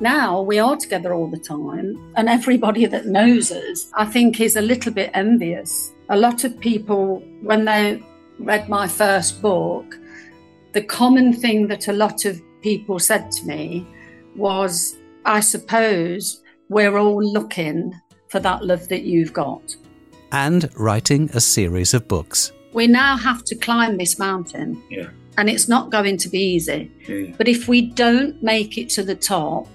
Now 0.00 0.42
we 0.42 0.58
are 0.58 0.76
together 0.76 1.14
all 1.14 1.28
the 1.28 1.38
time. 1.38 2.12
And 2.16 2.28
everybody 2.28 2.86
that 2.86 3.06
knows 3.06 3.52
us, 3.52 3.88
I 3.94 4.06
think, 4.06 4.40
is 4.40 4.56
a 4.56 4.60
little 4.62 4.92
bit 4.92 5.12
envious. 5.14 5.92
A 6.08 6.16
lot 6.16 6.42
of 6.42 6.58
people, 6.58 7.22
when 7.42 7.64
they 7.64 8.02
read 8.40 8.68
my 8.68 8.88
first 8.88 9.40
book, 9.40 9.96
the 10.72 10.82
common 10.82 11.32
thing 11.32 11.68
that 11.68 11.86
a 11.86 11.92
lot 11.92 12.24
of 12.24 12.42
people 12.62 12.98
said 12.98 13.30
to 13.32 13.46
me 13.46 13.86
was, 14.36 14.96
I 15.24 15.40
suppose 15.40 16.42
we're 16.68 16.96
all 16.96 17.22
looking 17.22 17.92
for 18.28 18.40
that 18.40 18.64
love 18.64 18.88
that 18.88 19.02
you've 19.02 19.32
got. 19.32 19.76
And 20.30 20.68
writing 20.78 21.28
a 21.34 21.40
series 21.40 21.92
of 21.92 22.08
books. 22.08 22.52
We 22.72 22.86
now 22.86 23.16
have 23.18 23.44
to 23.44 23.54
climb 23.54 23.98
this 23.98 24.18
mountain, 24.18 24.82
Yeah. 24.88 25.08
and 25.36 25.50
it's 25.50 25.68
not 25.68 25.90
going 25.90 26.16
to 26.18 26.28
be 26.30 26.38
easy. 26.38 26.90
Yeah. 27.06 27.34
But 27.36 27.48
if 27.48 27.68
we 27.68 27.82
don't 27.82 28.42
make 28.42 28.78
it 28.78 28.88
to 28.90 29.02
the 29.02 29.14
top, 29.14 29.66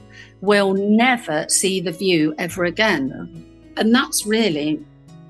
we'll 0.41 0.73
never 0.73 1.45
see 1.49 1.79
the 1.79 1.91
view 1.91 2.33
ever 2.39 2.65
again. 2.65 3.45
And 3.77 3.93
that's 3.93 4.25
really 4.25 4.83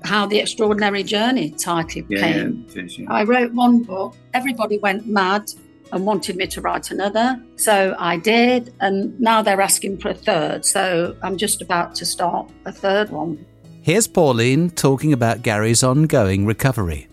how 0.04 0.24
the 0.26 0.38
Extraordinary 0.38 1.02
Journey 1.02 1.50
title 1.50 2.02
Yeah. 2.08 2.20
came. 2.32 2.66
yeah, 2.74 2.82
yeah. 2.88 3.12
I 3.12 3.24
wrote 3.24 3.52
one 3.52 3.82
book, 3.82 4.16
everybody 4.32 4.78
went 4.78 5.06
mad 5.06 5.50
and 5.92 6.04
wanted 6.06 6.36
me 6.36 6.46
to 6.48 6.60
write 6.60 6.90
another. 6.90 7.40
So 7.56 7.94
I 7.98 8.16
did, 8.16 8.74
and 8.80 9.18
now 9.20 9.42
they're 9.42 9.60
asking 9.60 9.98
for 9.98 10.10
a 10.10 10.14
third. 10.14 10.64
So 10.64 11.16
I'm 11.22 11.36
just 11.36 11.62
about 11.62 11.94
to 11.96 12.06
start 12.06 12.50
a 12.64 12.72
third 12.72 13.10
one. 13.10 13.44
Here's 13.82 14.06
Pauline 14.06 14.70
talking 14.70 15.12
about 15.12 15.42
Gary's 15.42 15.82
ongoing 15.82 16.44
recovery. 16.44 17.08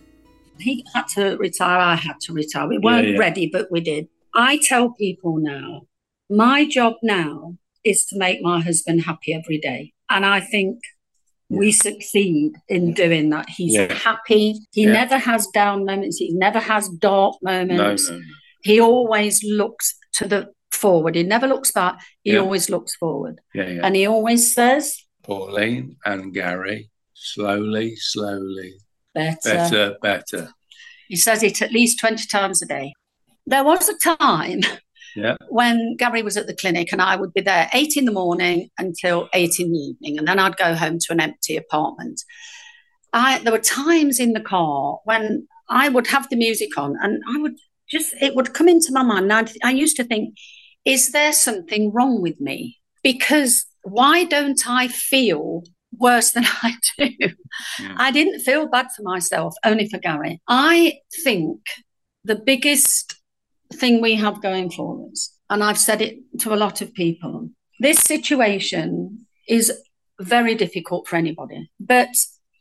He 0.59 0.85
had 0.93 1.07
to 1.15 1.37
retire, 1.37 1.79
I 1.79 1.95
had 1.95 2.19
to 2.21 2.33
retire. 2.33 2.67
We 2.67 2.77
weren't 2.77 3.09
yeah. 3.09 3.17
ready, 3.17 3.49
but 3.51 3.71
we 3.71 3.81
did. 3.81 4.07
I 4.33 4.57
tell 4.57 4.91
people 4.91 5.37
now, 5.37 5.87
my 6.29 6.65
job 6.65 6.95
now 7.03 7.57
is 7.83 8.05
to 8.07 8.17
make 8.17 8.41
my 8.41 8.61
husband 8.61 9.03
happy 9.03 9.33
every 9.33 9.57
day. 9.59 9.93
And 10.09 10.25
I 10.25 10.39
think 10.39 10.79
we 11.49 11.71
succeed 11.71 12.53
in 12.67 12.93
doing 12.93 13.29
that. 13.29 13.47
He's 13.49 13.75
Yeah. 13.75 13.93
happy. 13.93 14.55
He 14.71 14.83
Yeah. 14.83 14.93
never 14.93 15.17
has 15.17 15.47
down 15.53 15.85
moments. 15.85 16.17
He 16.17 16.31
never 16.33 16.59
has 16.59 16.89
dark 16.89 17.35
No, 17.41 17.65
moments. 17.65 18.09
no, 18.09 18.17
no. 18.17 18.23
He 18.65 18.81
always 18.81 19.43
looks 19.43 19.95
to 20.13 20.27
the 20.27 20.49
forward. 20.71 21.15
He 21.15 21.23
never 21.23 21.47
looks 21.47 21.71
back. 21.71 21.95
He 22.23 22.33
Yeah. 22.33 22.39
always 22.39 22.69
looks 22.69 22.95
forward. 22.95 23.39
Yeah, 23.53 23.69
yeah. 23.69 23.81
And 23.83 23.95
he 23.95 24.05
always 24.07 24.53
says, 24.53 24.97
Pauline 25.23 25.95
and 26.03 26.33
Gary, 26.33 26.89
slowly, 27.13 27.95
slowly, 27.95 28.73
better. 29.13 29.37
better, 29.43 29.95
better. 30.01 30.49
He 31.07 31.15
says 31.15 31.43
it 31.43 31.61
at 31.61 31.71
least 31.71 31.99
20 31.99 32.25
times 32.27 32.61
a 32.61 32.65
day. 32.65 32.93
There 33.45 33.63
was 33.63 33.87
a 33.89 33.97
time 34.17 34.61
Yeah. 35.15 35.35
when 35.49 35.95
Gary 35.97 36.23
was 36.23 36.35
at 36.37 36.47
the 36.47 36.55
clinic 36.55 36.91
and 36.91 37.01
I 37.01 37.15
would 37.15 37.33
be 37.33 37.41
there 37.41 37.69
eight 37.73 37.95
in 37.95 38.05
the 38.05 38.11
morning 38.11 38.69
until 38.79 39.29
eight 39.33 39.59
in 39.59 39.71
the 39.71 39.77
evening. 39.77 40.17
And 40.17 40.27
then 40.27 40.39
I'd 40.39 40.57
go 40.57 40.73
home 40.73 40.97
to 40.99 41.13
an 41.13 41.19
empty 41.21 41.55
apartment. 41.55 42.21
I, 43.13 43.37
there 43.39 43.53
were 43.53 43.59
times 43.59 44.19
in 44.19 44.33
the 44.33 44.41
car 44.41 44.99
when 45.05 45.47
I 45.69 45.89
would 45.89 46.07
have 46.07 46.27
the 46.29 46.35
music 46.35 46.77
on 46.77 46.95
and 47.01 47.21
I 47.33 47.37
would 47.39 47.55
just, 47.89 48.13
it 48.21 48.35
would 48.35 48.53
come 48.53 48.67
into 48.67 48.91
my 48.91 49.03
mind. 49.03 49.31
I'd, 49.31 49.51
I 49.63 49.71
used 49.71 49.97
to 49.97 50.03
think, 50.03 50.35
is 50.85 51.11
there 51.11 51.33
something 51.33 51.91
wrong 51.91 52.21
with 52.21 52.39
me? 52.39 52.79
Because 53.03 53.65
why 53.83 54.23
don't 54.23 54.67
I 54.67 54.87
feel 54.87 55.63
worse 55.97 56.31
than 56.31 56.45
I 56.63 56.75
do? 56.97 57.09
Yeah. 57.79 57.95
I 57.97 58.11
didn't 58.11 58.41
feel 58.41 58.67
bad 58.67 58.87
for 58.95 59.03
myself, 59.03 59.55
only 59.63 59.87
for 59.89 59.97
Gary. 59.97 60.41
I 60.47 60.99
think 61.23 61.59
the 62.23 62.35
biggest 62.35 63.15
thing 63.73 64.01
we 64.01 64.15
have 64.15 64.41
going 64.41 64.71
for 64.71 65.07
us, 65.11 65.31
and 65.49 65.63
I've 65.63 65.77
said 65.77 66.01
it 66.01 66.17
to 66.39 66.53
a 66.53 66.57
lot 66.57 66.81
of 66.81 66.93
people, 66.93 67.49
this 67.79 67.99
situation 67.99 69.25
is 69.47 69.71
very 70.19 70.55
difficult 70.55 71.07
for 71.07 71.17
anybody. 71.17 71.69
But 71.79 72.09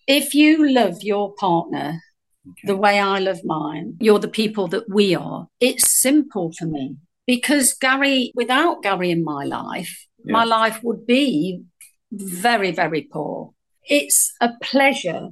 if 0.06 0.34
you 0.34 0.68
love 0.68 1.02
your 1.02 1.34
partner 1.34 2.02
the 2.62 2.76
way 2.76 2.98
I 2.98 3.18
love 3.18 3.40
mine, 3.44 3.96
you're 4.00 4.18
the 4.18 4.28
people 4.28 4.68
that 4.68 4.88
we 4.88 5.14
are, 5.14 5.48
it's 5.60 5.90
simple 5.90 6.52
for 6.52 6.66
me. 6.66 6.96
Because 7.26 7.72
Gary, 7.72 8.32
without 8.34 8.82
Gary 8.82 9.10
in 9.10 9.24
my 9.24 9.44
life, 9.44 10.06
my 10.24 10.44
life 10.44 10.80
would 10.82 11.06
be 11.06 11.62
very, 12.12 12.70
very 12.70 13.02
poor. 13.02 13.52
It's 13.88 14.32
a 14.40 14.52
pleasure 14.62 15.28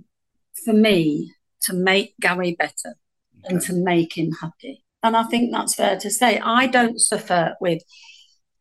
for 0.64 0.72
me 0.72 1.32
to 1.62 1.74
make 1.74 2.14
Gary 2.20 2.54
better 2.58 2.96
and 3.44 3.60
to 3.62 3.72
make 3.72 4.16
him 4.16 4.32
happy. 4.40 4.84
And 5.02 5.16
I 5.16 5.24
think 5.24 5.50
that's 5.52 5.74
fair 5.74 5.98
to 5.98 6.10
say. 6.10 6.38
I 6.38 6.66
don't 6.66 7.00
suffer 7.00 7.56
with 7.60 7.82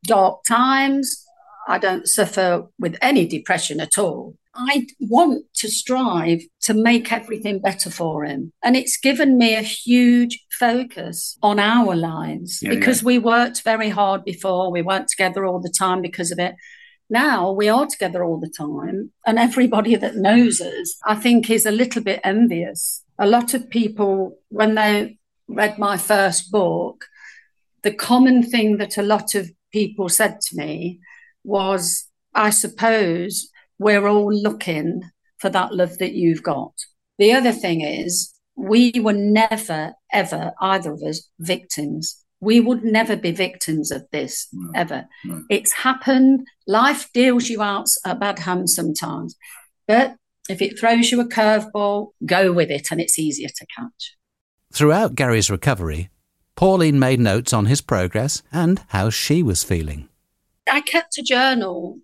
dark 0.04 0.44
times. 0.48 1.24
I 1.68 1.78
don't 1.78 2.08
suffer 2.08 2.68
with 2.80 2.98
any 3.02 3.28
depression 3.28 3.80
at 3.80 3.98
all. 3.98 4.36
I 4.54 4.88
want 5.00 5.46
to 5.56 5.70
strive 5.70 6.42
to 6.62 6.74
make 6.74 7.12
everything 7.12 7.60
better 7.60 7.90
for 7.90 8.26
him. 8.26 8.52
And 8.64 8.76
it's 8.76 8.98
given 8.98 9.38
me 9.38 9.56
a 9.56 9.62
huge 9.62 10.46
focus 10.60 11.38
on 11.42 11.60
our 11.60 11.96
lives 11.96 12.60
Yeah, 12.62 12.72
because 12.72 13.04
we 13.04 13.18
worked 13.18 13.64
very 13.64 13.90
hard 13.90 14.26
before. 14.26 14.72
We 14.72 14.82
weren't 14.82 15.08
together 15.08 15.46
all 15.46 15.62
the 15.62 15.74
time 15.78 16.02
because 16.02 16.32
of 16.32 16.40
it. 16.40 16.56
Now 17.10 17.52
we 17.52 17.70
are 17.70 17.86
together 17.86 18.24
all 18.24 18.40
the 18.40 18.50
time. 18.50 19.12
And 19.26 19.40
everybody 19.40 19.96
that 19.96 20.16
knows 20.16 20.60
us, 20.62 20.98
I 21.06 21.16
think, 21.16 21.50
is 21.50 21.66
a 21.66 21.72
little 21.72 22.02
bit 22.02 22.22
envious. 22.24 23.04
A 23.20 23.28
lot 23.28 23.54
of 23.54 23.70
people, 23.70 24.38
when 24.50 24.76
they 24.76 25.18
read 25.48 25.78
my 25.78 25.98
first 25.98 26.52
book, 26.52 27.06
the 27.84 27.94
common 27.94 28.44
thing 28.44 28.78
that 28.78 28.98
a 28.98 29.04
lot 29.04 29.36
of 29.36 29.50
people 29.72 30.10
said 30.10 30.40
to 30.42 30.56
me 30.56 31.00
was, 31.44 32.08
I 32.34 32.50
suppose 32.50 33.51
we're 33.82 34.08
all 34.08 34.32
looking 34.32 35.02
for 35.40 35.50
that 35.50 35.74
love 35.74 35.98
that 35.98 36.14
you've 36.14 36.44
got. 36.44 36.74
The 37.18 37.34
other 37.34 37.52
thing 37.52 37.82
is, 37.82 38.32
we 38.56 38.92
were 38.98 39.14
never, 39.14 39.94
ever, 40.14 40.52
either 40.62 40.94
of 40.94 41.02
us, 41.02 41.28
victims. 41.40 42.24
We 42.40 42.60
would 42.60 42.84
never 42.84 43.16
be 43.16 43.32
victims 43.32 43.90
of 43.92 44.04
this, 44.12 44.48
No, 44.54 44.72
ever. 44.76 45.06
no. 45.26 45.44
It's 45.50 45.74
happened. 45.74 46.46
Life 46.68 47.10
deals 47.14 47.50
you 47.50 47.62
out 47.64 47.88
a 48.06 48.14
bad 48.16 48.40
hand 48.40 48.70
sometimes. 48.70 49.36
But 49.88 50.16
if 50.48 50.62
it 50.62 50.80
throws 50.80 51.12
you 51.12 51.20
a 51.22 51.26
curveball, 51.28 52.10
go 52.26 52.52
with 52.52 52.70
it 52.70 52.92
and 52.92 53.02
it's 53.02 53.18
easier 53.18 53.50
to 53.50 53.66
catch. 53.76 54.16
Throughout 54.72 55.16
Gary's 55.16 55.50
recovery, 55.50 56.10
Pauline 56.56 57.00
made 57.00 57.20
notes 57.20 57.52
on 57.52 57.66
his 57.66 57.82
progress 57.82 58.44
and 58.52 58.82
how 58.90 59.10
she 59.10 59.42
was 59.42 59.64
feeling. 59.64 60.08
I 60.72 60.82
kept 60.82 61.18
a 61.18 61.24
journal 61.24 62.00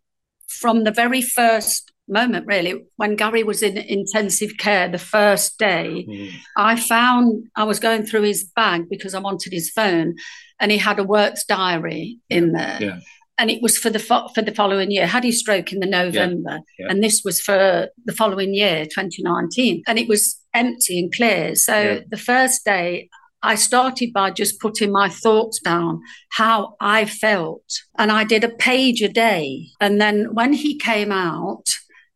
from 0.48 0.84
the 0.84 0.92
very 0.92 1.22
first 1.22 1.92
moment, 2.08 2.46
really, 2.48 2.86
when 2.96 3.16
Gary 3.16 3.44
was 3.44 3.62
in 3.62 3.77
intensive 3.77 4.51
care 4.58 4.88
the 4.89 4.98
first 4.98 5.60
day. 5.60 6.06
Mm. 6.08 6.32
I 6.56 6.75
found 6.77 7.44
I 7.56 7.66
was 7.66 7.80
going 7.80 8.06
through 8.06 8.22
his 8.24 8.46
bag 8.56 8.86
because 8.89 9.13
I 9.13 9.20
wanted 9.20 9.51
his 9.51 9.70
phone, 9.70 10.16
and 10.60 10.72
he 10.72 10.77
had 10.77 11.00
a 11.00 11.04
works 11.04 11.44
diary 11.46 12.18
in 12.30 12.54
there. 12.54 12.77
Yeah. 12.82 13.00
And 13.39 13.51
it 13.51 13.62
was 13.62 13.77
for 13.77 13.89
the 13.92 14.00
fo- 14.00 14.30
for 14.34 14.42
the 14.42 14.56
following 14.56 14.89
year. 14.89 15.06
Had 15.06 15.24
his 15.24 15.39
stroke 15.39 15.72
in 15.74 15.80
the 15.80 15.86
November, 15.86 16.62
Yeah. 16.80 16.88
and 16.89 17.04
this 17.04 17.22
was 17.25 17.39
for 17.42 17.89
the 18.06 18.13
following 18.13 18.54
year, 18.56 18.86
2019, 18.86 19.84
and 19.86 20.00
it 20.00 20.08
was 20.08 20.39
empty 20.54 20.98
and 21.00 21.13
clear. 21.13 21.56
So 21.56 21.80
Yeah. 21.80 22.00
the 22.10 22.18
first 22.18 22.63
day, 22.66 23.10
I 23.48 23.56
started 23.56 24.12
by 24.13 24.32
just 24.32 24.60
putting 24.60 24.92
my 24.92 25.08
thoughts 25.10 25.60
down, 25.62 26.01
how 26.32 26.75
I 26.82 27.06
felt. 27.06 27.63
And 27.98 28.12
I 28.12 28.25
did 28.25 28.44
a 28.44 28.50
page 28.50 29.01
a 29.01 29.08
day. 29.08 29.68
And 29.80 30.01
then 30.01 30.34
when 30.34 30.54
he 30.54 30.77
came 30.77 31.12
out, 31.12 31.63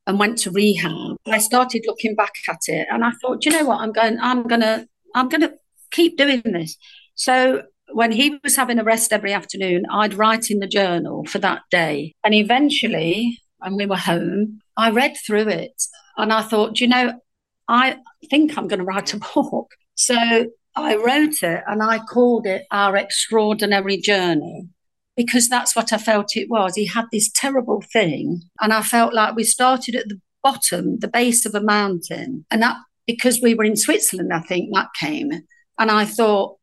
and 0.08 0.18
went 0.18 0.40
to 0.40 0.52
rehab, 0.52 1.16
I 1.28 1.38
started 1.38 1.84
looking 1.86 2.16
back 2.16 2.34
at 2.50 2.62
it 2.68 2.88
and 2.90 3.06
I 3.06 3.12
thought, 3.22 3.46
you 3.46 3.52
know 3.52 3.66
what, 3.66 3.82
I'm 3.82 3.92
going, 3.92 4.18
I'm 4.20 4.48
gonna, 4.48 4.88
I'm 5.14 5.30
gonna 5.30 5.54
keep 5.92 6.18
doing 6.18 6.42
this. 6.44 6.76
So 7.14 7.62
when 7.94 8.12
he 8.12 8.40
was 8.44 8.56
having 8.56 8.80
a 8.80 8.84
rest 8.84 9.14
every 9.14 9.32
afternoon, 9.32 9.86
I'd 9.92 10.16
write 10.16 10.50
in 10.50 10.60
the 10.60 10.68
journal 10.68 11.24
for 11.26 11.38
that 11.40 11.62
day. 11.70 12.14
And 12.24 12.34
eventually, 12.34 13.40
when 13.60 13.76
we 13.76 13.86
were 13.86 13.96
home, 13.96 14.60
I 14.76 14.90
read 14.90 15.16
through 15.26 15.50
it 15.50 15.82
and 16.18 16.34
I 16.34 16.42
thought, 16.42 16.80
you 16.80 16.88
know, 16.88 17.20
I 17.68 18.00
think 18.30 18.58
I'm 18.58 18.68
going 18.68 18.80
to 18.80 18.86
write 18.86 19.14
a 19.14 19.20
book. 19.36 19.72
So 19.96 20.48
I 20.76 20.96
wrote 20.96 21.44
it 21.44 21.64
and 21.68 21.84
I 21.84 22.00
called 22.00 22.46
it 22.46 22.66
Our 22.72 22.96
Extraordinary 22.96 23.98
Journey 23.98 24.70
because 25.18 25.50
that's 25.50 25.76
what 25.76 25.92
I 25.92 25.98
felt 25.98 26.38
it 26.38 26.50
was. 26.50 26.76
He 26.76 26.86
had 26.86 27.06
this 27.12 27.30
terrible 27.30 27.84
thing, 27.94 28.44
and 28.62 28.72
I 28.72 28.82
felt 28.82 29.14
like 29.14 29.36
we 29.36 29.44
started 29.44 29.96
at 29.96 30.08
the 30.08 30.20
bottom, 30.44 31.00
the 31.00 31.08
base 31.08 31.46
of 31.46 31.54
a 31.54 31.62
mountain. 31.62 32.46
And 32.50 32.62
that, 32.62 32.78
because 33.06 33.42
we 33.42 33.54
were 33.54 33.66
in 33.66 33.76
Switzerland, 33.76 34.34
I 34.34 34.40
think 34.40 34.74
that 34.74 34.94
came. 35.00 35.32
And 35.78 35.92
I 35.92 36.06
thought, 36.06 36.58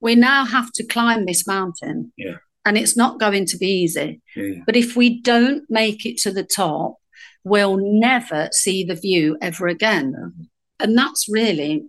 we 0.00 0.14
now 0.14 0.44
have 0.44 0.70
to 0.72 0.86
climb 0.86 1.26
this 1.26 1.46
mountain. 1.46 2.12
Yeah. 2.16 2.36
And 2.64 2.78
it's 2.78 2.96
not 2.96 3.18
going 3.18 3.46
to 3.46 3.56
be 3.56 3.66
easy. 3.66 4.20
Yeah. 4.36 4.62
But 4.64 4.76
if 4.76 4.96
we 4.96 5.20
don't 5.20 5.64
make 5.68 6.06
it 6.06 6.18
to 6.18 6.30
the 6.30 6.44
top, 6.44 6.96
we'll 7.44 7.78
never 7.78 8.48
see 8.52 8.84
the 8.84 8.94
view 8.94 9.36
ever 9.40 9.66
again. 9.66 10.48
And 10.78 10.96
that's 10.96 11.26
really 11.28 11.86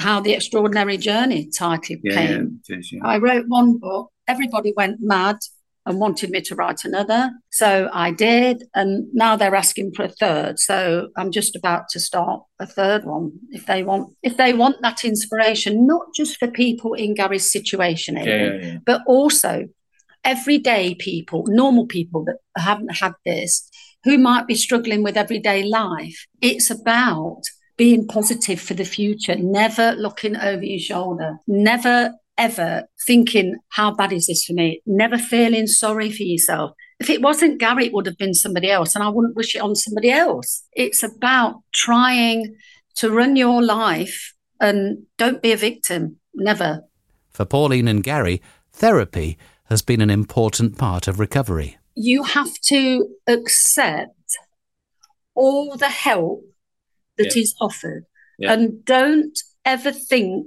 how 0.00 0.20
the 0.20 0.32
extraordinary 0.34 0.96
journey 0.96 1.48
title 1.56 1.96
Yeah, 2.02 2.14
came. 2.14 2.60
yeah, 2.68 2.76
is, 2.78 2.92
yeah. 2.92 3.00
I 3.04 3.18
wrote 3.18 3.46
one 3.48 3.78
book, 3.78 4.10
everybody 4.26 4.72
went 4.76 4.98
mad 5.00 5.36
and 5.86 5.98
wanted 5.98 6.30
me 6.30 6.40
to 6.42 6.54
write 6.54 6.84
another. 6.84 7.30
So 7.52 7.88
I 7.92 8.10
did. 8.10 8.64
And 8.74 9.08
now 9.14 9.36
they're 9.36 9.54
asking 9.54 9.92
for 9.94 10.04
a 10.04 10.08
third. 10.10 10.58
So 10.58 11.08
I'm 11.16 11.30
just 11.30 11.56
about 11.56 11.88
to 11.90 12.00
start 12.00 12.42
a 12.58 12.66
third 12.66 13.04
one 13.04 13.32
if 13.50 13.64
they 13.66 13.82
want 13.82 14.14
if 14.22 14.36
they 14.36 14.52
want 14.52 14.76
that 14.82 15.04
inspiration, 15.04 15.86
not 15.86 16.02
just 16.14 16.36
for 16.38 16.48
people 16.48 16.92
in 16.94 17.14
Gary's 17.14 17.50
situation, 17.50 18.82
but 18.84 19.00
also 19.06 19.68
everyday 20.22 20.94
people, 20.94 21.44
normal 21.48 21.86
people 21.86 22.24
that 22.24 22.36
haven't 22.56 22.94
had 22.96 23.12
this, 23.24 23.68
who 24.04 24.18
might 24.18 24.46
be 24.46 24.54
struggling 24.54 25.02
with 25.02 25.16
everyday 25.16 25.62
life. 25.64 26.26
It's 26.42 26.70
about 26.70 27.42
being 27.80 28.06
positive 28.06 28.60
for 28.60 28.74
the 28.74 28.84
future, 28.84 29.34
never 29.36 29.92
looking 29.92 30.36
over 30.36 30.62
your 30.62 30.78
shoulder, 30.78 31.38
never 31.46 32.12
ever 32.36 32.84
thinking, 33.06 33.56
how 33.70 33.90
bad 33.90 34.12
is 34.12 34.26
this 34.26 34.44
for 34.44 34.52
me? 34.52 34.82
Never 34.84 35.16
feeling 35.16 35.66
sorry 35.66 36.12
for 36.12 36.22
yourself. 36.22 36.72
If 36.98 37.08
it 37.08 37.22
wasn't 37.22 37.58
Gary, 37.58 37.86
it 37.86 37.94
would 37.94 38.04
have 38.04 38.18
been 38.18 38.34
somebody 38.34 38.70
else, 38.70 38.94
and 38.94 39.02
I 39.02 39.08
wouldn't 39.08 39.34
wish 39.34 39.54
it 39.54 39.62
on 39.62 39.76
somebody 39.76 40.10
else. 40.10 40.62
It's 40.74 41.02
about 41.02 41.62
trying 41.72 42.54
to 42.96 43.10
run 43.10 43.34
your 43.34 43.62
life 43.62 44.34
and 44.60 45.06
don't 45.16 45.40
be 45.40 45.52
a 45.52 45.56
victim. 45.56 46.16
Never. 46.34 46.82
For 47.30 47.46
Pauline 47.46 47.88
and 47.88 48.02
Gary, 48.02 48.42
therapy 48.74 49.38
has 49.70 49.80
been 49.80 50.02
an 50.02 50.10
important 50.10 50.76
part 50.76 51.08
of 51.08 51.18
recovery. 51.18 51.78
You 51.94 52.24
have 52.24 52.52
to 52.64 53.08
accept 53.26 54.36
all 55.34 55.78
the 55.78 55.88
help 55.88 56.44
that 57.20 57.36
is 57.36 57.54
Yeah. 57.58 57.64
offered 57.66 58.04
Yeah. 58.38 58.52
and 58.52 58.84
don't 58.84 59.36
ever 59.74 59.92
think 59.92 60.46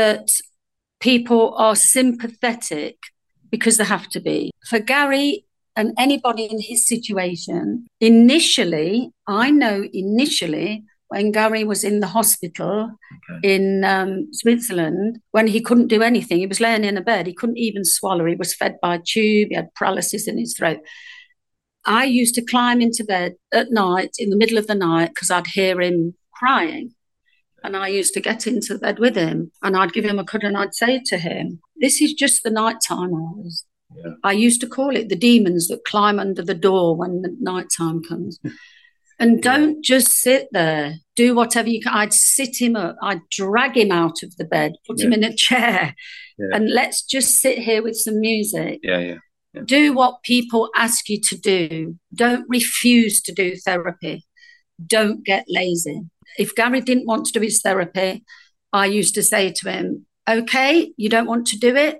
that 0.00 0.28
people 1.00 1.42
are 1.66 1.76
sympathetic 1.76 2.96
because 3.50 3.76
they 3.78 3.84
have 3.96 4.08
to 4.14 4.20
be. 4.20 4.50
For 4.70 4.78
Gary 4.78 5.44
and 5.78 5.92
anybody 6.06 6.44
in 6.44 6.60
his 6.60 6.80
situation, 6.86 7.86
initially, 8.00 9.10
I 9.26 9.50
know 9.50 9.76
initially 9.92 10.84
when 11.08 11.32
Gary 11.32 11.64
was 11.64 11.82
in 11.82 11.96
the 12.00 12.06
hospital 12.18 12.90
Okay. 13.16 13.54
in 13.54 13.64
um, 13.84 14.28
Switzerland, 14.32 15.18
when 15.32 15.48
he 15.48 15.60
couldn't 15.60 15.88
do 15.88 16.02
anything, 16.02 16.38
he 16.38 16.46
was 16.46 16.60
laying 16.60 16.84
in 16.84 16.96
a 16.96 17.00
bed, 17.00 17.26
he 17.26 17.34
couldn't 17.34 17.58
even 17.68 17.84
swallow, 17.84 18.26
he 18.26 18.36
was 18.36 18.54
fed 18.54 18.74
by 18.80 18.94
a 18.96 19.02
tube, 19.12 19.48
he 19.50 19.56
had 19.56 19.74
paralysis 19.74 20.28
in 20.28 20.38
his 20.38 20.54
throat. 20.56 20.78
I 21.84 22.04
used 22.04 22.34
to 22.34 22.42
climb 22.44 22.80
into 22.80 23.04
bed 23.04 23.34
at 23.52 23.70
night 23.70 24.10
in 24.18 24.30
the 24.30 24.36
middle 24.36 24.58
of 24.58 24.66
the 24.66 24.74
night 24.74 25.10
because 25.14 25.30
I'd 25.30 25.46
hear 25.46 25.80
him 25.80 26.14
crying. 26.34 26.94
And 27.62 27.76
I 27.76 27.88
used 27.88 28.14
to 28.14 28.20
get 28.20 28.46
into 28.46 28.78
bed 28.78 28.98
with 28.98 29.16
him 29.16 29.52
and 29.62 29.76
I'd 29.76 29.92
give 29.92 30.04
him 30.04 30.18
a 30.18 30.24
cuddle 30.24 30.48
and 30.48 30.56
I'd 30.56 30.74
say 30.74 31.00
to 31.06 31.18
him, 31.18 31.60
This 31.76 32.00
is 32.00 32.14
just 32.14 32.42
the 32.42 32.50
nighttime 32.50 33.12
hours. 33.14 33.64
Yeah. 33.94 34.12
I 34.24 34.32
used 34.32 34.60
to 34.62 34.66
call 34.68 34.94
it 34.96 35.08
the 35.08 35.16
demons 35.16 35.68
that 35.68 35.84
climb 35.84 36.18
under 36.18 36.42
the 36.42 36.54
door 36.54 36.96
when 36.96 37.22
the 37.22 37.36
nighttime 37.40 38.02
comes. 38.02 38.38
And 39.18 39.42
don't 39.50 39.84
just 39.84 40.12
sit 40.12 40.48
there. 40.52 40.94
Do 41.16 41.34
whatever 41.34 41.68
you 41.68 41.82
can. 41.82 41.92
I'd 41.92 42.14
sit 42.14 42.60
him 42.60 42.76
up. 42.76 42.96
I'd 43.02 43.20
drag 43.30 43.76
him 43.76 43.90
out 43.92 44.22
of 44.22 44.36
the 44.36 44.44
bed, 44.44 44.72
put 44.86 45.00
him 45.00 45.12
in 45.12 45.24
a 45.24 45.34
chair, 45.34 45.94
Yeah. 46.38 46.46
and 46.56 46.70
let's 46.70 47.02
just 47.02 47.40
sit 47.40 47.58
here 47.58 47.82
with 47.82 47.96
some 47.96 48.20
music 48.20 48.80
Yeah, 48.82 48.98
yeah. 49.00 49.18
Do 49.64 49.92
what 49.92 50.22
people 50.22 50.70
ask 50.76 51.08
you 51.08 51.20
to 51.20 51.36
do. 51.36 51.96
Don't 52.14 52.46
refuse 52.48 53.20
to 53.22 53.32
do 53.32 53.56
therapy. 53.56 54.24
Don't 54.84 55.24
get 55.24 55.44
lazy. 55.48 56.02
If 56.38 56.54
Gary 56.54 56.80
didn't 56.80 57.06
want 57.06 57.26
to 57.26 57.32
do 57.32 57.40
his 57.40 57.60
therapy, 57.60 58.24
I 58.72 58.86
used 58.86 59.14
to 59.14 59.22
say 59.22 59.50
to 59.52 59.70
him, 59.70 60.06
okay, 60.28 60.92
you 60.96 61.08
don't 61.08 61.26
want 61.26 61.46
to 61.48 61.58
do 61.58 61.74
it, 61.74 61.98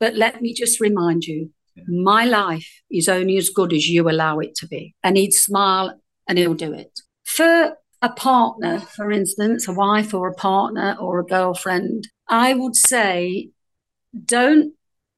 but 0.00 0.14
let 0.14 0.40
me 0.40 0.54
just 0.54 0.80
remind 0.80 1.24
you, 1.24 1.50
my 1.86 2.24
life 2.24 2.66
is 2.90 3.08
only 3.08 3.36
as 3.36 3.50
good 3.50 3.72
as 3.72 3.86
you 3.86 4.08
allow 4.08 4.38
it 4.38 4.54
to 4.56 4.66
be. 4.66 4.94
And 5.02 5.16
he'd 5.16 5.34
smile 5.34 6.00
and 6.26 6.38
he'll 6.38 6.54
do 6.54 6.72
it. 6.72 7.00
For 7.24 7.76
a 8.00 8.08
partner, 8.08 8.80
for 8.80 9.12
instance, 9.12 9.68
a 9.68 9.72
wife 9.72 10.14
or 10.14 10.28
a 10.28 10.34
partner 10.34 10.96
or 10.98 11.18
a 11.18 11.26
girlfriend, 11.26 12.08
I 12.28 12.54
would 12.54 12.76
say, 12.76 13.50
don't 14.24 14.72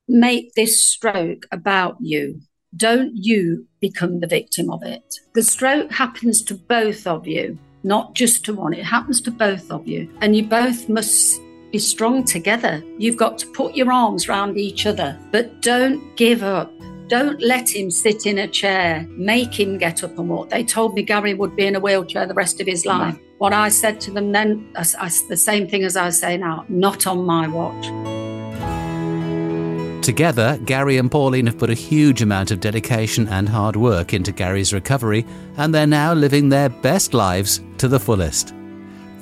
make 0.08 0.54
this 0.54 0.82
stroke 0.82 1.46
about 1.52 1.96
you. 2.00 2.40
Don't 2.76 3.12
you 3.14 3.66
become 3.80 4.20
the 4.20 4.26
victim 4.26 4.70
of 4.70 4.82
it. 4.82 5.02
The 5.34 5.42
stroke 5.42 5.92
happens 5.92 6.42
to 6.42 6.54
both 6.54 7.06
of 7.06 7.26
you, 7.26 7.58
not 7.82 8.14
just 8.14 8.44
to 8.46 8.54
one. 8.54 8.74
It 8.74 8.84
happens 8.84 9.20
to 9.22 9.30
both 9.30 9.70
of 9.70 9.86
you. 9.86 10.10
And 10.20 10.36
you 10.36 10.44
both 10.44 10.88
must 10.88 11.40
be 11.72 11.78
strong 11.78 12.24
together. 12.24 12.82
You've 12.98 13.16
got 13.16 13.38
to 13.38 13.46
put 13.48 13.74
your 13.74 13.92
arms 13.92 14.28
round 14.28 14.58
each 14.58 14.86
other, 14.86 15.18
but 15.30 15.62
don't 15.62 16.16
give 16.16 16.42
up. 16.42 16.70
Don't 17.08 17.40
let 17.40 17.74
him 17.74 17.90
sit 17.90 18.26
in 18.26 18.38
a 18.38 18.46
chair. 18.46 19.06
Make 19.10 19.58
him 19.58 19.78
get 19.78 20.04
up 20.04 20.18
and 20.18 20.28
walk. 20.28 20.50
They 20.50 20.62
told 20.62 20.94
me 20.94 21.02
Gary 21.02 21.32
would 21.32 21.56
be 21.56 21.66
in 21.66 21.74
a 21.74 21.80
wheelchair 21.80 22.26
the 22.26 22.34
rest 22.34 22.60
of 22.60 22.66
his 22.66 22.84
life. 22.84 23.18
What 23.38 23.54
I 23.54 23.70
said 23.70 23.98
to 24.02 24.10
them 24.10 24.32
then, 24.32 24.70
I, 24.76 24.84
I, 24.98 25.10
the 25.28 25.36
same 25.36 25.68
thing 25.68 25.84
as 25.84 25.96
I 25.96 26.10
say 26.10 26.36
now, 26.36 26.66
not 26.68 27.06
on 27.06 27.24
my 27.24 27.48
watch. 27.48 28.17
Together, 30.08 30.58
Gary 30.64 30.96
and 30.96 31.10
Pauline 31.10 31.44
have 31.48 31.58
put 31.58 31.68
a 31.68 31.74
huge 31.74 32.22
amount 32.22 32.50
of 32.50 32.60
dedication 32.60 33.28
and 33.28 33.46
hard 33.46 33.76
work 33.76 34.14
into 34.14 34.32
Gary's 34.32 34.72
recovery, 34.72 35.26
and 35.58 35.74
they're 35.74 35.86
now 35.86 36.14
living 36.14 36.48
their 36.48 36.70
best 36.70 37.12
lives 37.12 37.60
to 37.76 37.88
the 37.88 38.00
fullest. 38.00 38.54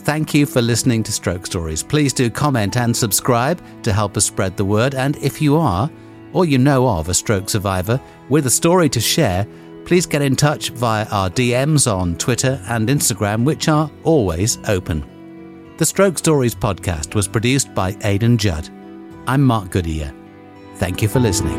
Thank 0.04 0.32
you 0.32 0.46
for 0.46 0.62
listening 0.62 1.02
to 1.02 1.10
Stroke 1.10 1.44
Stories. 1.44 1.82
Please 1.82 2.12
do 2.12 2.30
comment 2.30 2.76
and 2.76 2.96
subscribe 2.96 3.60
to 3.82 3.92
help 3.92 4.16
us 4.16 4.26
spread 4.26 4.56
the 4.56 4.64
word. 4.64 4.94
And 4.94 5.16
if 5.16 5.42
you 5.42 5.56
are, 5.56 5.90
or 6.32 6.44
you 6.44 6.56
know 6.56 6.86
of 6.86 7.08
a 7.08 7.14
stroke 7.14 7.50
survivor 7.50 8.00
with 8.28 8.46
a 8.46 8.50
story 8.50 8.88
to 8.90 9.00
share, 9.00 9.44
please 9.86 10.06
get 10.06 10.22
in 10.22 10.36
touch 10.36 10.70
via 10.70 11.04
our 11.06 11.28
DMs 11.28 11.92
on 11.92 12.14
Twitter 12.14 12.62
and 12.68 12.88
Instagram, 12.88 13.42
which 13.42 13.66
are 13.66 13.90
always 14.04 14.56
open. 14.68 15.04
The 15.78 15.84
Stroke 15.84 16.16
Stories 16.16 16.54
podcast 16.54 17.16
was 17.16 17.26
produced 17.26 17.74
by 17.74 17.96
Aidan 18.04 18.38
Judd. 18.38 18.68
I'm 19.26 19.42
Mark 19.42 19.70
Goodyear. 19.70 20.14
Thank 20.78 21.02
you 21.02 21.08
for 21.08 21.20
listening. 21.20 21.58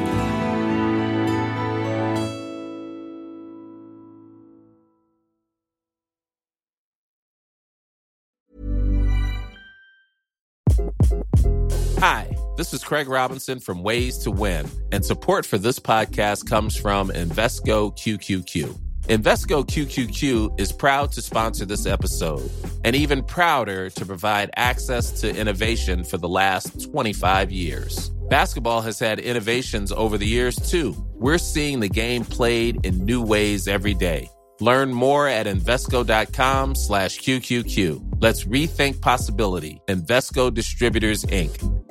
Hi, 11.99 12.36
this 12.58 12.73
is 12.73 12.84
Craig 12.84 13.10
Robinson 13.10 13.60
from 13.60 13.82
Ways 13.82 14.19
to 14.19 14.30
Win, 14.30 14.69
and 14.91 15.03
support 15.03 15.47
for 15.47 15.58
this 15.58 15.80
podcast 15.80 16.47
comes 16.47 16.75
from 16.75 17.10
Invesco 17.10 17.91
QQQ. 17.97 18.80
Invesco 19.08 19.65
QQQ 19.65 20.60
is 20.60 20.71
proud 20.71 21.12
to 21.13 21.21
sponsor 21.21 21.65
this 21.65 21.86
episode 21.86 22.51
and 22.84 22.95
even 22.95 23.23
prouder 23.23 23.89
to 23.89 24.06
provide 24.06 24.51
access 24.58 25.21
to 25.21 25.36
innovation 25.36 26.03
for 26.03 26.17
the 26.17 26.30
last 26.30 26.91
25 26.91 27.51
years. 27.51 28.12
Basketball 28.30 28.82
has 28.82 29.00
had 29.00 29.20
innovations 29.20 29.92
over 29.92 30.18
the 30.18 30.28
years 30.28 30.56
too. 30.56 30.96
We're 31.16 31.38
seeing 31.38 31.80
the 31.80 31.90
game 31.90 32.26
played 32.26 32.86
in 32.86 33.06
new 33.06 33.22
ways 33.22 33.68
every 33.68 33.94
day. 33.94 34.30
Learn 34.60 34.94
more 34.94 35.28
at 35.28 35.46
Invesco.com 35.46 36.76
slash 36.76 37.20
QQQ. 37.20 38.18
Let's 38.20 38.44
rethink 38.46 39.02
possibility. 39.02 39.82
Invesco 39.88 40.54
Distributors, 40.54 41.24
Inc. 41.26 41.87